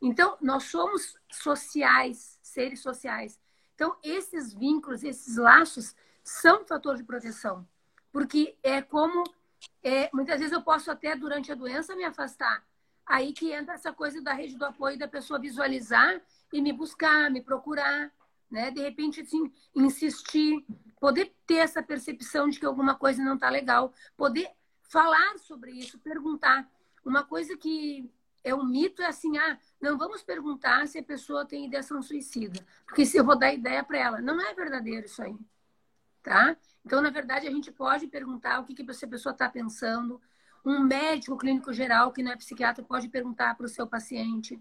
Então, 0.00 0.36
nós 0.40 0.64
somos 0.64 1.18
sociais, 1.30 2.38
seres 2.42 2.80
sociais. 2.80 3.38
Então, 3.74 3.96
esses 4.02 4.52
vínculos, 4.52 5.02
esses 5.02 5.36
laços 5.36 5.94
são 6.22 6.62
um 6.62 6.66
fator 6.66 6.96
de 6.96 7.04
proteção. 7.04 7.66
Porque 8.12 8.56
é 8.62 8.80
como. 8.80 9.24
É, 9.82 10.10
muitas 10.12 10.38
vezes 10.38 10.52
eu 10.52 10.62
posso 10.62 10.90
até, 10.90 11.14
durante 11.14 11.52
a 11.52 11.54
doença, 11.54 11.96
me 11.96 12.04
afastar. 12.04 12.64
Aí 13.06 13.32
que 13.32 13.52
entra 13.52 13.74
essa 13.74 13.92
coisa 13.92 14.22
da 14.22 14.32
rede 14.32 14.56
do 14.56 14.64
apoio 14.64 14.98
da 14.98 15.08
pessoa 15.08 15.38
visualizar 15.38 16.20
e 16.52 16.62
me 16.62 16.72
buscar, 16.72 17.30
me 17.30 17.42
procurar, 17.42 18.12
né? 18.50 18.70
De 18.70 18.80
repente, 18.80 19.20
assim, 19.20 19.52
insistir, 19.74 20.64
poder 20.98 21.32
ter 21.46 21.56
essa 21.56 21.82
percepção 21.82 22.48
de 22.48 22.58
que 22.58 22.66
alguma 22.66 22.94
coisa 22.94 23.22
não 23.22 23.34
está 23.34 23.48
legal, 23.48 23.92
poder 24.16 24.50
falar 24.82 25.38
sobre 25.38 25.70
isso, 25.72 25.98
perguntar. 25.98 26.68
Uma 27.04 27.24
coisa 27.24 27.56
que 27.56 28.10
é 28.42 28.54
um 28.54 28.64
mito 28.64 29.02
é 29.02 29.06
assim, 29.06 29.38
ah, 29.38 29.58
não 29.80 29.96
vamos 29.96 30.22
perguntar 30.22 30.86
se 30.88 30.98
a 30.98 31.02
pessoa 31.02 31.44
tem 31.44 31.66
ideação 31.66 32.02
suicida, 32.02 32.64
porque 32.86 33.06
se 33.06 33.16
eu 33.16 33.24
vou 33.24 33.38
dar 33.38 33.52
ideia 33.52 33.84
para 33.84 33.98
ela, 33.98 34.20
não 34.20 34.40
é 34.40 34.52
verdadeiro 34.54 35.06
isso 35.06 35.22
aí, 35.22 35.36
tá? 36.22 36.56
Então, 36.84 37.00
na 37.00 37.10
verdade, 37.10 37.46
a 37.46 37.50
gente 37.50 37.70
pode 37.70 38.06
perguntar 38.06 38.60
o 38.60 38.64
que, 38.64 38.74
que 38.74 38.90
essa 38.90 39.06
pessoa 39.06 39.32
está 39.32 39.48
pensando. 39.48 40.20
Um 40.64 40.80
médico 40.80 41.36
clínico 41.36 41.72
geral 41.72 42.12
que 42.12 42.22
não 42.22 42.32
é 42.32 42.36
psiquiatra 42.36 42.84
pode 42.84 43.08
perguntar 43.08 43.54
para 43.54 43.66
o 43.66 43.68
seu 43.68 43.86
paciente, 43.86 44.60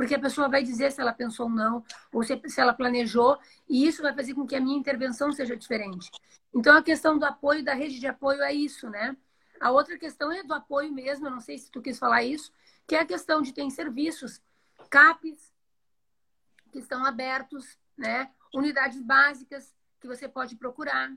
porque 0.00 0.14
a 0.14 0.18
pessoa 0.18 0.48
vai 0.48 0.62
dizer 0.62 0.90
se 0.90 0.98
ela 0.98 1.12
pensou 1.12 1.44
ou 1.44 1.52
não, 1.52 1.84
ou 2.10 2.22
se, 2.22 2.40
se 2.46 2.58
ela 2.58 2.72
planejou, 2.72 3.38
e 3.68 3.86
isso 3.86 4.00
vai 4.00 4.14
fazer 4.14 4.32
com 4.32 4.46
que 4.46 4.56
a 4.56 4.60
minha 4.60 4.78
intervenção 4.78 5.30
seja 5.30 5.54
diferente. 5.54 6.10
Então, 6.54 6.74
a 6.74 6.82
questão 6.82 7.18
do 7.18 7.26
apoio, 7.26 7.62
da 7.62 7.74
rede 7.74 8.00
de 8.00 8.06
apoio 8.06 8.40
é 8.40 8.50
isso, 8.50 8.88
né? 8.88 9.14
A 9.60 9.70
outra 9.70 9.98
questão 9.98 10.32
é 10.32 10.42
do 10.42 10.54
apoio 10.54 10.90
mesmo, 10.90 11.26
eu 11.26 11.30
não 11.30 11.38
sei 11.38 11.58
se 11.58 11.70
tu 11.70 11.82
quis 11.82 11.98
falar 11.98 12.22
isso, 12.22 12.50
que 12.86 12.96
é 12.96 13.00
a 13.00 13.04
questão 13.04 13.42
de 13.42 13.52
ter 13.52 13.70
serviços, 13.70 14.40
CAPs, 14.88 15.52
que 16.72 16.78
estão 16.78 17.04
abertos, 17.04 17.78
né? 17.94 18.30
unidades 18.54 19.02
básicas 19.02 19.76
que 20.00 20.06
você 20.06 20.26
pode 20.26 20.56
procurar, 20.56 21.12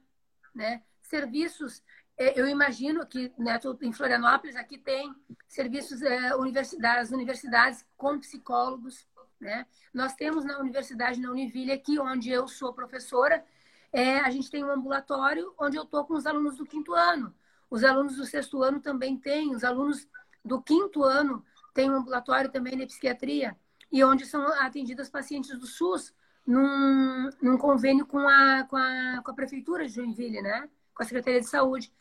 né? 0.53 0.83
serviços, 1.01 1.81
eu 2.17 2.47
imagino 2.47 3.05
que 3.05 3.31
né, 3.37 3.59
em 3.81 3.91
Florianópolis 3.91 4.55
aqui 4.55 4.77
tem 4.77 5.13
serviços 5.47 6.01
é, 6.01 6.35
universidades, 6.35 7.11
universidades 7.11 7.85
com 7.97 8.19
psicólogos, 8.19 9.07
né? 9.39 9.65
Nós 9.93 10.13
temos 10.13 10.45
na 10.45 10.59
universidade 10.59 11.19
na 11.19 11.29
Univille 11.29 11.71
aqui, 11.71 11.99
onde 11.99 12.29
eu 12.29 12.47
sou 12.47 12.73
professora, 12.73 13.43
é, 13.91 14.19
a 14.19 14.29
gente 14.31 14.49
tem 14.49 14.63
um 14.63 14.71
ambulatório 14.71 15.53
onde 15.59 15.77
eu 15.77 15.83
estou 15.83 16.05
com 16.05 16.15
os 16.15 16.25
alunos 16.25 16.57
do 16.57 16.65
quinto 16.65 16.93
ano. 16.93 17.33
Os 17.69 17.83
alunos 17.83 18.15
do 18.15 18.25
sexto 18.25 18.63
ano 18.63 18.79
também 18.79 19.17
têm, 19.17 19.55
os 19.55 19.63
alunos 19.63 20.07
do 20.43 20.61
quinto 20.61 21.03
ano 21.03 21.43
tem 21.73 21.89
um 21.89 21.95
ambulatório 21.95 22.51
também 22.51 22.77
de 22.77 22.85
psiquiatria, 22.85 23.57
e 23.91 24.03
onde 24.03 24.25
são 24.25 24.45
atendidas 24.61 25.09
pacientes 25.09 25.57
do 25.57 25.67
SUS 25.67 26.13
num, 26.45 27.29
num 27.41 27.57
convênio 27.57 28.05
com 28.05 28.27
a, 28.27 28.63
com, 28.63 28.75
a, 28.75 29.21
com 29.23 29.31
a 29.31 29.33
Prefeitura 29.33 29.85
de 29.85 29.93
Joinville, 29.93 30.41
né? 30.41 30.69
Com 30.93 31.03
a 31.03 31.05
Secretaria 31.05 31.39
de 31.39 31.47
Saúde. 31.47 31.91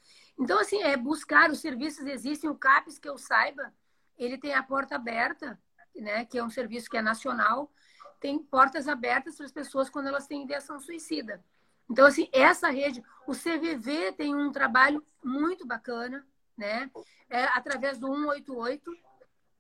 Então, 0.43 0.59
assim, 0.59 0.83
é 0.83 0.97
buscar 0.97 1.51
os 1.53 1.61
serviços 1.61 2.05
existem, 2.05 2.51
o 2.51 2.57
CAPES, 2.57 2.99
que 2.99 3.09
eu 3.09 3.17
saiba, 3.17 3.73
ele 4.19 4.37
tem 4.37 4.53
a 4.53 4.63
porta 4.63 4.97
aberta, 4.97 5.57
né? 5.95 6.25
Que 6.25 6.37
é 6.37 6.43
um 6.43 6.51
serviço 6.51 6.91
que 6.91 6.97
é 6.97 7.01
nacional, 7.01 7.71
tem 8.19 8.41
portas 8.41 8.89
abertas 8.89 9.37
para 9.37 9.47
as 9.47 9.53
pessoas 9.53 9.89
quando 9.89 10.09
elas 10.09 10.27
têm 10.27 10.43
ideação 10.43 10.81
suicida. 10.81 11.45
Então, 11.89 12.05
assim, 12.05 12.29
essa 12.33 12.71
rede, 12.71 13.05
o 13.25 13.33
CVV 13.33 14.15
tem 14.17 14.35
um 14.35 14.51
trabalho 14.51 15.07
muito 15.23 15.65
bacana, 15.65 16.27
né? 16.57 16.91
É, 17.31 17.45
através 17.45 18.01
do 18.01 18.09
188, 18.09 18.93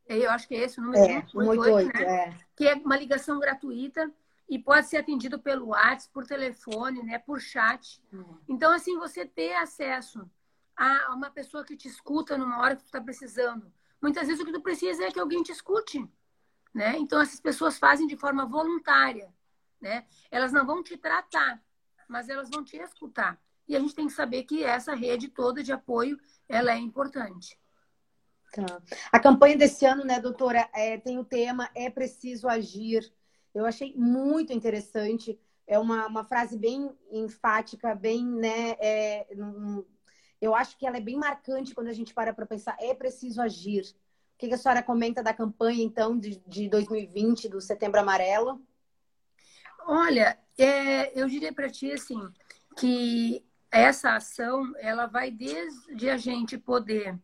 eu 0.08 0.30
acho 0.32 0.48
que 0.48 0.56
é 0.56 0.64
esse 0.64 0.80
o 0.80 0.82
número. 0.82 1.04
É, 1.04 1.24
188, 1.28 1.96
né? 1.96 2.04
é. 2.04 2.38
Que 2.56 2.66
é 2.66 2.74
uma 2.74 2.96
ligação 2.96 3.38
gratuita 3.38 4.12
e 4.48 4.58
pode 4.58 4.88
ser 4.88 4.96
atendido 4.96 5.38
pelo 5.38 5.68
WhatsApp, 5.68 6.12
por 6.12 6.26
telefone, 6.26 7.04
né, 7.04 7.20
por 7.20 7.40
chat. 7.40 8.02
Uhum. 8.12 8.38
Então, 8.48 8.72
assim, 8.72 8.98
você 8.98 9.24
ter 9.24 9.54
acesso 9.54 10.28
a 10.76 11.14
uma 11.14 11.30
pessoa 11.30 11.64
que 11.64 11.76
te 11.76 11.88
escuta 11.88 12.36
numa 12.36 12.60
hora 12.60 12.76
que 12.76 12.82
tu 12.82 12.86
está 12.86 13.00
precisando. 13.00 13.72
Muitas 14.00 14.26
vezes 14.26 14.42
o 14.42 14.44
que 14.44 14.52
tu 14.52 14.60
precisa 14.60 15.04
é 15.04 15.12
que 15.12 15.20
alguém 15.20 15.42
te 15.42 15.52
escute, 15.52 16.04
né? 16.74 16.96
Então, 16.98 17.20
essas 17.20 17.40
pessoas 17.40 17.78
fazem 17.78 18.06
de 18.06 18.16
forma 18.16 18.44
voluntária, 18.46 19.32
né? 19.80 20.06
Elas 20.30 20.52
não 20.52 20.66
vão 20.66 20.82
te 20.82 20.96
tratar, 20.96 21.62
mas 22.08 22.28
elas 22.28 22.50
vão 22.50 22.64
te 22.64 22.76
escutar. 22.76 23.40
E 23.68 23.76
a 23.76 23.80
gente 23.80 23.94
tem 23.94 24.06
que 24.06 24.12
saber 24.12 24.42
que 24.42 24.64
essa 24.64 24.94
rede 24.94 25.28
toda 25.28 25.62
de 25.62 25.72
apoio, 25.72 26.18
ela 26.48 26.72
é 26.72 26.78
importante. 26.78 27.58
Tá. 28.52 28.82
A 29.10 29.18
campanha 29.18 29.56
desse 29.56 29.86
ano, 29.86 30.04
né, 30.04 30.20
doutora, 30.20 30.68
é, 30.74 30.98
tem 30.98 31.18
o 31.18 31.24
tema 31.24 31.70
É 31.74 31.88
Preciso 31.88 32.48
Agir. 32.48 33.10
Eu 33.54 33.64
achei 33.64 33.94
muito 33.96 34.52
interessante. 34.52 35.38
É 35.66 35.78
uma, 35.78 36.06
uma 36.06 36.24
frase 36.24 36.58
bem 36.58 36.90
enfática, 37.10 37.94
bem, 37.94 38.26
né? 38.26 38.76
É, 38.78 39.26
eu 40.42 40.56
acho 40.56 40.76
que 40.76 40.84
ela 40.84 40.96
é 40.96 41.00
bem 41.00 41.16
marcante 41.16 41.72
quando 41.72 41.86
a 41.86 41.92
gente 41.92 42.12
para 42.12 42.34
para 42.34 42.44
pensar. 42.44 42.76
É 42.80 42.92
preciso 42.92 43.40
agir. 43.40 43.84
O 44.34 44.38
que, 44.38 44.52
a 44.52 44.58
senhora 44.58 44.82
comenta 44.82 45.22
da 45.22 45.32
campanha, 45.32 45.84
então, 45.84 46.18
de, 46.18 46.42
de 46.48 46.68
2020, 46.68 47.48
do 47.48 47.60
Setembro 47.60 48.00
Amarelo? 48.00 48.60
Olha, 49.86 50.36
é, 50.58 51.16
eu 51.18 51.28
diria 51.28 51.52
para 51.52 51.70
ti, 51.70 51.92
assim, 51.92 52.20
que 52.76 53.46
essa 53.70 54.16
ação, 54.16 54.72
ela 54.78 55.06
vai 55.06 55.30
desde 55.30 56.10
a 56.10 56.16
gente 56.16 56.58
poder 56.58 57.16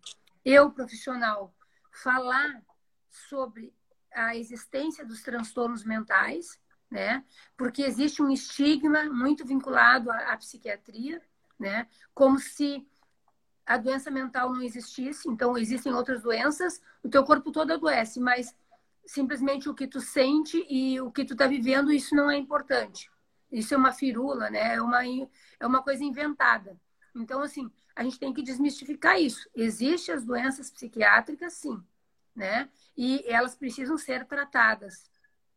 eu, 0.45 0.71
profissional, 0.71 1.53
falar 1.91 2.63
sobre 3.11 3.75
a 4.15 4.37
existência 4.37 5.05
dos 5.05 5.25
transtornos 5.25 5.85
mentais, 5.85 6.61
né? 6.89 7.25
Porque 7.57 7.83
existe 7.83 8.23
um 8.23 8.31
estigma 8.31 9.05
muito 9.07 9.45
vinculado 9.45 10.09
à, 10.09 10.33
à 10.33 10.37
psiquiatria, 10.37 11.21
né? 11.59 11.89
Como 12.15 12.39
se 12.39 12.87
a 13.69 13.77
doença 13.77 14.11
mental 14.11 14.51
não 14.51 14.63
existisse. 14.63 15.29
Então, 15.29 15.57
existem 15.59 15.93
outras 15.93 16.23
doenças, 16.23 16.81
o 17.03 17.09
teu 17.09 17.23
corpo 17.23 17.53
todo 17.53 17.71
adoece, 17.71 18.19
mas 18.19 18.57
simplesmente 19.05 19.69
o 19.69 19.75
que 19.75 19.87
tu 19.87 20.01
sente 20.01 20.67
e 20.71 20.99
o 21.03 21.13
que 21.13 21.23
tu 21.23 21.35
está 21.35 21.47
vivendo, 21.47 21.93
isso 21.93 22.17
não 22.17 22.31
é 22.31 22.37
importante. 22.39 23.11
Isso 23.53 23.75
é 23.75 23.77
uma 23.77 23.93
firula, 23.93 24.49
né? 24.49 24.77
É 24.77 24.81
uma, 24.83 25.05
é 25.05 25.67
uma 25.67 25.83
coisa 25.83 26.03
inventada. 26.03 26.81
Então, 27.15 27.43
assim, 27.43 27.71
a 27.95 28.03
gente 28.03 28.19
tem 28.19 28.33
que 28.33 28.43
desmistificar 28.43 29.21
isso. 29.21 29.49
Existem 29.55 30.15
as 30.15 30.25
doenças 30.25 30.71
psiquiátricas, 30.71 31.53
sim, 31.53 31.83
né? 32.35 32.71
E 32.97 33.23
elas 33.27 33.55
precisam 33.55 33.99
ser 33.99 34.25
tratadas 34.25 35.11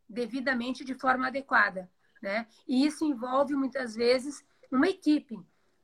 devidamente 0.08 0.84
de 0.84 0.95
forma 0.95 1.28
adequada, 1.28 1.89
né? 2.21 2.45
E 2.67 2.86
isso 2.86 3.06
envolve 3.06 3.56
muitas 3.56 3.95
vezes 3.95 4.43
uma 4.69 4.89
equipe 4.89 5.39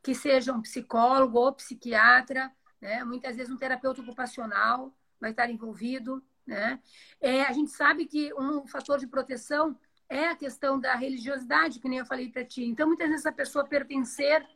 que 0.08 0.16
seja 0.16 0.54
um 0.54 0.62
psicólogo 0.62 1.38
ou 1.38 1.52
psiquiatra, 1.52 2.50
né? 2.80 3.04
Muitas 3.04 3.36
vezes 3.36 3.52
um 3.52 3.58
terapeuta 3.58 4.02
ocupacional 4.02 4.96
vai 5.20 5.32
estar 5.32 5.50
envolvido, 5.50 6.24
né? 6.46 6.82
É, 7.20 7.44
a 7.44 7.52
gente 7.52 7.72
sabe 7.72 8.06
que 8.06 8.34
um 8.36 8.66
fator 8.66 9.00
de 9.00 9.06
proteção 9.06 9.78
é 10.08 10.30
a 10.30 10.36
questão 10.38 10.80
da 10.80 10.96
religiosidade, 10.96 11.82
que 11.82 11.90
nem 11.90 12.00
eu 12.00 12.06
falei 12.06 12.32
para 12.32 12.46
ti. 12.46 12.64
Então, 12.64 12.88
muitas 12.88 13.10
vezes 13.10 13.26
a 13.26 13.34
pessoa 13.34 13.68
pertencer 13.68 14.48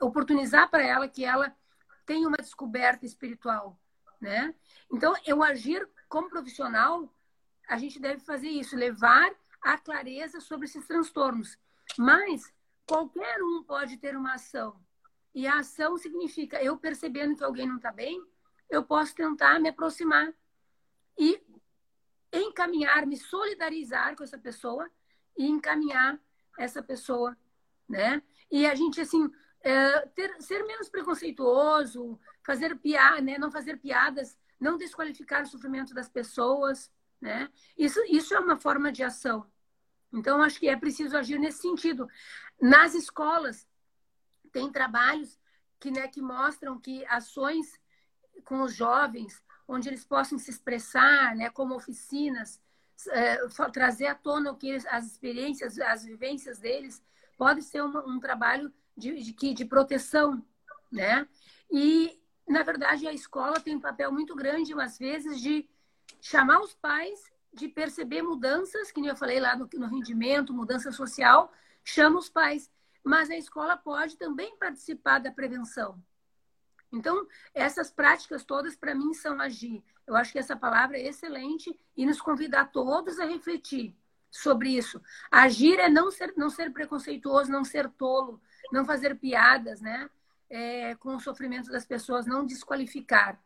oportunizar 0.00 0.68
para 0.68 0.82
ela 0.82 1.06
que 1.06 1.24
ela 1.24 1.54
tenha 2.04 2.26
uma 2.26 2.38
descoberta 2.38 3.06
espiritual, 3.06 3.78
né? 4.20 4.52
Então, 4.92 5.14
eu 5.24 5.40
agir 5.40 5.88
como 6.08 6.28
profissional, 6.28 7.14
a 7.68 7.78
gente 7.78 8.00
deve 8.00 8.18
fazer 8.24 8.48
isso, 8.48 8.74
levar 8.74 9.30
a 9.62 9.78
clareza 9.78 10.40
sobre 10.40 10.66
esses 10.66 10.84
transtornos. 10.84 11.56
Mas 11.96 12.52
qualquer 12.90 13.40
um 13.40 13.62
pode 13.62 13.96
ter 13.98 14.16
uma 14.16 14.34
ação. 14.34 14.76
E 15.32 15.46
a 15.46 15.60
ação 15.60 15.96
significa 15.96 16.60
eu 16.60 16.76
percebendo 16.76 17.36
que 17.36 17.44
alguém 17.44 17.68
não 17.68 17.76
está 17.76 17.92
bem, 17.92 18.20
eu 18.68 18.82
posso 18.82 19.14
tentar 19.14 19.60
me 19.60 19.68
aproximar 19.68 20.34
e 21.16 21.40
encaminhar, 22.32 23.06
me 23.06 23.16
solidarizar 23.16 24.16
com 24.16 24.24
essa 24.24 24.36
pessoa 24.36 24.90
e 25.38 25.46
encaminhar 25.46 26.20
essa 26.58 26.82
pessoa, 26.82 27.36
né? 27.88 28.20
E 28.50 28.66
a 28.66 28.74
gente, 28.74 29.00
assim, 29.00 29.30
é, 29.60 30.00
ter, 30.08 30.42
ser 30.42 30.64
menos 30.64 30.88
preconceituoso, 30.88 32.18
fazer 32.44 32.76
piada, 32.76 33.20
né? 33.20 33.38
Não 33.38 33.52
fazer 33.52 33.78
piadas, 33.78 34.36
não 34.58 34.76
desqualificar 34.76 35.44
o 35.44 35.46
sofrimento 35.46 35.94
das 35.94 36.08
pessoas, 36.08 36.90
né? 37.20 37.48
Isso, 37.78 38.00
isso 38.08 38.34
é 38.34 38.40
uma 38.40 38.56
forma 38.56 38.90
de 38.90 39.04
ação. 39.04 39.46
Então, 40.12 40.42
acho 40.42 40.58
que 40.58 40.68
é 40.68 40.76
preciso 40.76 41.16
agir 41.16 41.38
nesse 41.38 41.62
sentido. 41.62 42.08
Nas 42.60 42.94
escolas, 42.94 43.66
tem 44.52 44.70
trabalhos 44.70 45.38
que, 45.78 45.90
né, 45.90 46.08
que 46.08 46.20
mostram 46.20 46.78
que 46.78 47.04
ações 47.06 47.80
com 48.44 48.62
os 48.62 48.74
jovens, 48.74 49.42
onde 49.66 49.88
eles 49.88 50.04
possam 50.04 50.38
se 50.38 50.50
expressar, 50.50 51.34
né, 51.36 51.48
como 51.50 51.74
oficinas, 51.74 52.60
é, 53.08 53.38
trazer 53.72 54.06
à 54.06 54.14
tona 54.14 54.50
o 54.50 54.56
que 54.56 54.72
as 54.88 55.06
experiências, 55.06 55.78
as 55.78 56.04
vivências 56.04 56.58
deles, 56.58 57.02
pode 57.38 57.62
ser 57.62 57.82
uma, 57.82 58.04
um 58.06 58.20
trabalho 58.20 58.72
de, 58.96 59.32
de, 59.32 59.54
de 59.54 59.64
proteção, 59.64 60.44
né? 60.92 61.26
E, 61.70 62.20
na 62.46 62.62
verdade, 62.62 63.06
a 63.06 63.12
escola 63.12 63.60
tem 63.60 63.76
um 63.76 63.80
papel 63.80 64.12
muito 64.12 64.34
grande, 64.34 64.74
às 64.78 64.98
vezes, 64.98 65.40
de 65.40 65.66
chamar 66.20 66.60
os 66.60 66.74
pais, 66.74 67.32
de 67.52 67.68
perceber 67.68 68.22
mudanças, 68.22 68.90
que 68.90 69.00
nem 69.00 69.10
eu 69.10 69.16
falei 69.16 69.40
lá 69.40 69.56
no, 69.56 69.68
no 69.72 69.86
rendimento, 69.86 70.54
mudança 70.54 70.92
social, 70.92 71.52
chama 71.84 72.18
os 72.18 72.28
pais. 72.28 72.70
Mas 73.02 73.30
a 73.30 73.36
escola 73.36 73.76
pode 73.76 74.16
também 74.16 74.56
participar 74.56 75.18
da 75.18 75.30
prevenção, 75.30 76.00
então, 76.92 77.26
essas 77.54 77.90
práticas 77.90 78.44
todas, 78.44 78.74
para 78.74 78.94
mim, 78.94 79.14
são 79.14 79.40
agir. 79.40 79.82
Eu 80.06 80.16
acho 80.16 80.32
que 80.32 80.38
essa 80.38 80.56
palavra 80.56 80.98
é 80.98 81.06
excelente 81.06 81.78
e 81.96 82.04
nos 82.04 82.20
convida 82.20 82.60
a 82.60 82.64
todos 82.64 83.20
a 83.20 83.24
refletir 83.24 83.94
sobre 84.30 84.70
isso. 84.70 85.00
Agir 85.30 85.78
é 85.78 85.88
não 85.88 86.10
ser, 86.10 86.34
não 86.36 86.50
ser 86.50 86.72
preconceituoso, 86.72 87.50
não 87.50 87.64
ser 87.64 87.88
tolo, 87.90 88.40
não 88.72 88.84
fazer 88.84 89.16
piadas 89.16 89.80
né? 89.80 90.10
É, 90.48 90.96
com 90.96 91.14
o 91.14 91.20
sofrimento 91.20 91.70
das 91.70 91.84
pessoas, 91.84 92.26
não 92.26 92.44
desqualificar. 92.44 93.40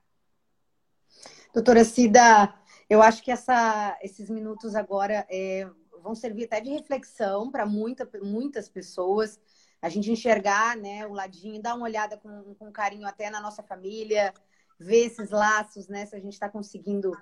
Doutora 1.52 1.84
Cida, 1.84 2.52
eu 2.88 3.02
acho 3.02 3.22
que 3.22 3.30
essa, 3.30 3.96
esses 4.02 4.28
minutos 4.30 4.74
agora 4.74 5.26
é, 5.30 5.68
vão 6.02 6.14
servir 6.14 6.44
até 6.44 6.60
de 6.60 6.70
reflexão 6.70 7.50
para 7.50 7.64
muita, 7.64 8.08
muitas 8.22 8.68
pessoas 8.68 9.40
a 9.80 9.88
gente 9.88 10.10
enxergar 10.10 10.76
né, 10.76 11.06
o 11.06 11.12
ladinho, 11.12 11.60
dar 11.60 11.74
uma 11.74 11.84
olhada 11.84 12.16
com, 12.16 12.54
com 12.54 12.72
carinho 12.72 13.06
até 13.06 13.28
na 13.28 13.40
nossa 13.40 13.62
família, 13.62 14.32
ver 14.78 15.06
esses 15.06 15.30
laços, 15.30 15.88
né? 15.88 16.06
Se 16.06 16.16
a 16.16 16.18
gente 16.18 16.32
está 16.32 16.48
conseguindo 16.48 17.12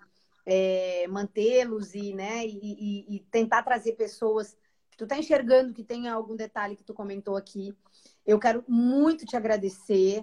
é, 0.47 1.07
mantê-los 1.09 1.95
e, 1.95 2.15
né, 2.15 2.47
e, 2.47 3.17
e, 3.17 3.21
tentar 3.31 3.63
trazer 3.63 3.93
pessoas 3.93 4.57
que 4.91 4.97
tu 4.97 5.05
está 5.05 5.17
enxergando 5.17 5.73
que 5.73 5.85
tem 5.85 6.09
algum 6.09 6.37
detalhe 6.37 6.77
que 6.77 6.85
tu 6.85 6.95
comentou 6.95 7.37
aqui. 7.37 7.75
Eu 8.27 8.39
quero 8.39 8.65
muito 8.69 9.25
te 9.25 9.37
agradecer. 9.37 10.23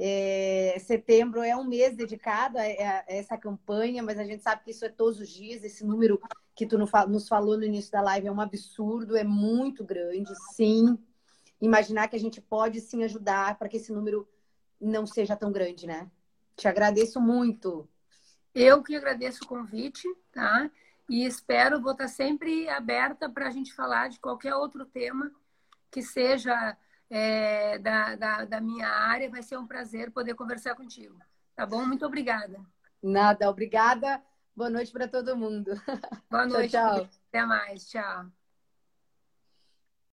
É, 0.00 0.76
setembro 0.78 1.42
é 1.42 1.56
um 1.56 1.64
mês 1.64 1.96
dedicado 1.96 2.56
a, 2.56 2.62
a, 2.62 3.04
essa 3.08 3.36
campanha, 3.36 4.02
mas 4.02 4.18
a 4.18 4.24
gente 4.24 4.42
sabe 4.42 4.62
que 4.62 4.70
isso 4.70 4.84
é 4.84 4.88
todos 4.88 5.20
os 5.20 5.28
dias. 5.28 5.64
Esse 5.64 5.84
número 5.84 6.20
que 6.54 6.66
tu 6.66 6.78
nos 6.78 7.28
falou 7.28 7.56
no 7.56 7.64
início 7.64 7.90
da 7.90 8.00
live 8.00 8.28
é 8.28 8.32
um 8.32 8.40
absurdo, 8.40 9.16
é 9.16 9.24
muito 9.24 9.84
grande, 9.84 10.32
sim 10.54 10.98
imaginar 11.60 12.08
que 12.08 12.16
a 12.16 12.20
gente 12.20 12.40
pode 12.40 12.80
sim 12.80 13.02
ajudar 13.04 13.58
para 13.58 13.68
que 13.68 13.76
esse 13.76 13.92
número 13.92 14.28
não 14.80 15.06
seja 15.06 15.36
tão 15.36 15.50
grande, 15.50 15.86
né? 15.86 16.10
Te 16.56 16.68
agradeço 16.68 17.20
muito. 17.20 17.88
Eu 18.54 18.82
que 18.82 18.94
agradeço 18.94 19.44
o 19.44 19.46
convite, 19.46 20.06
tá? 20.32 20.70
E 21.08 21.24
espero, 21.24 21.80
vou 21.80 21.92
estar 21.92 22.08
sempre 22.08 22.68
aberta 22.68 23.28
para 23.28 23.48
a 23.48 23.50
gente 23.50 23.74
falar 23.74 24.08
de 24.08 24.20
qualquer 24.20 24.54
outro 24.54 24.84
tema 24.84 25.30
que 25.90 26.02
seja 26.02 26.76
é, 27.10 27.78
da, 27.78 28.16
da, 28.16 28.44
da 28.44 28.60
minha 28.60 28.88
área. 28.88 29.30
Vai 29.30 29.42
ser 29.42 29.56
um 29.58 29.66
prazer 29.66 30.10
poder 30.12 30.34
conversar 30.34 30.74
contigo. 30.74 31.18
Tá 31.54 31.66
bom? 31.66 31.84
Muito 31.86 32.06
obrigada. 32.06 32.60
Nada, 33.02 33.48
obrigada. 33.50 34.22
Boa 34.54 34.70
noite 34.70 34.90
para 34.92 35.08
todo 35.08 35.36
mundo. 35.36 35.72
Boa 36.30 36.46
noite. 36.46 36.72
tchau, 36.72 37.06
tchau. 37.06 37.08
Até 37.28 37.44
mais. 37.46 37.88
Tchau. 37.88 38.37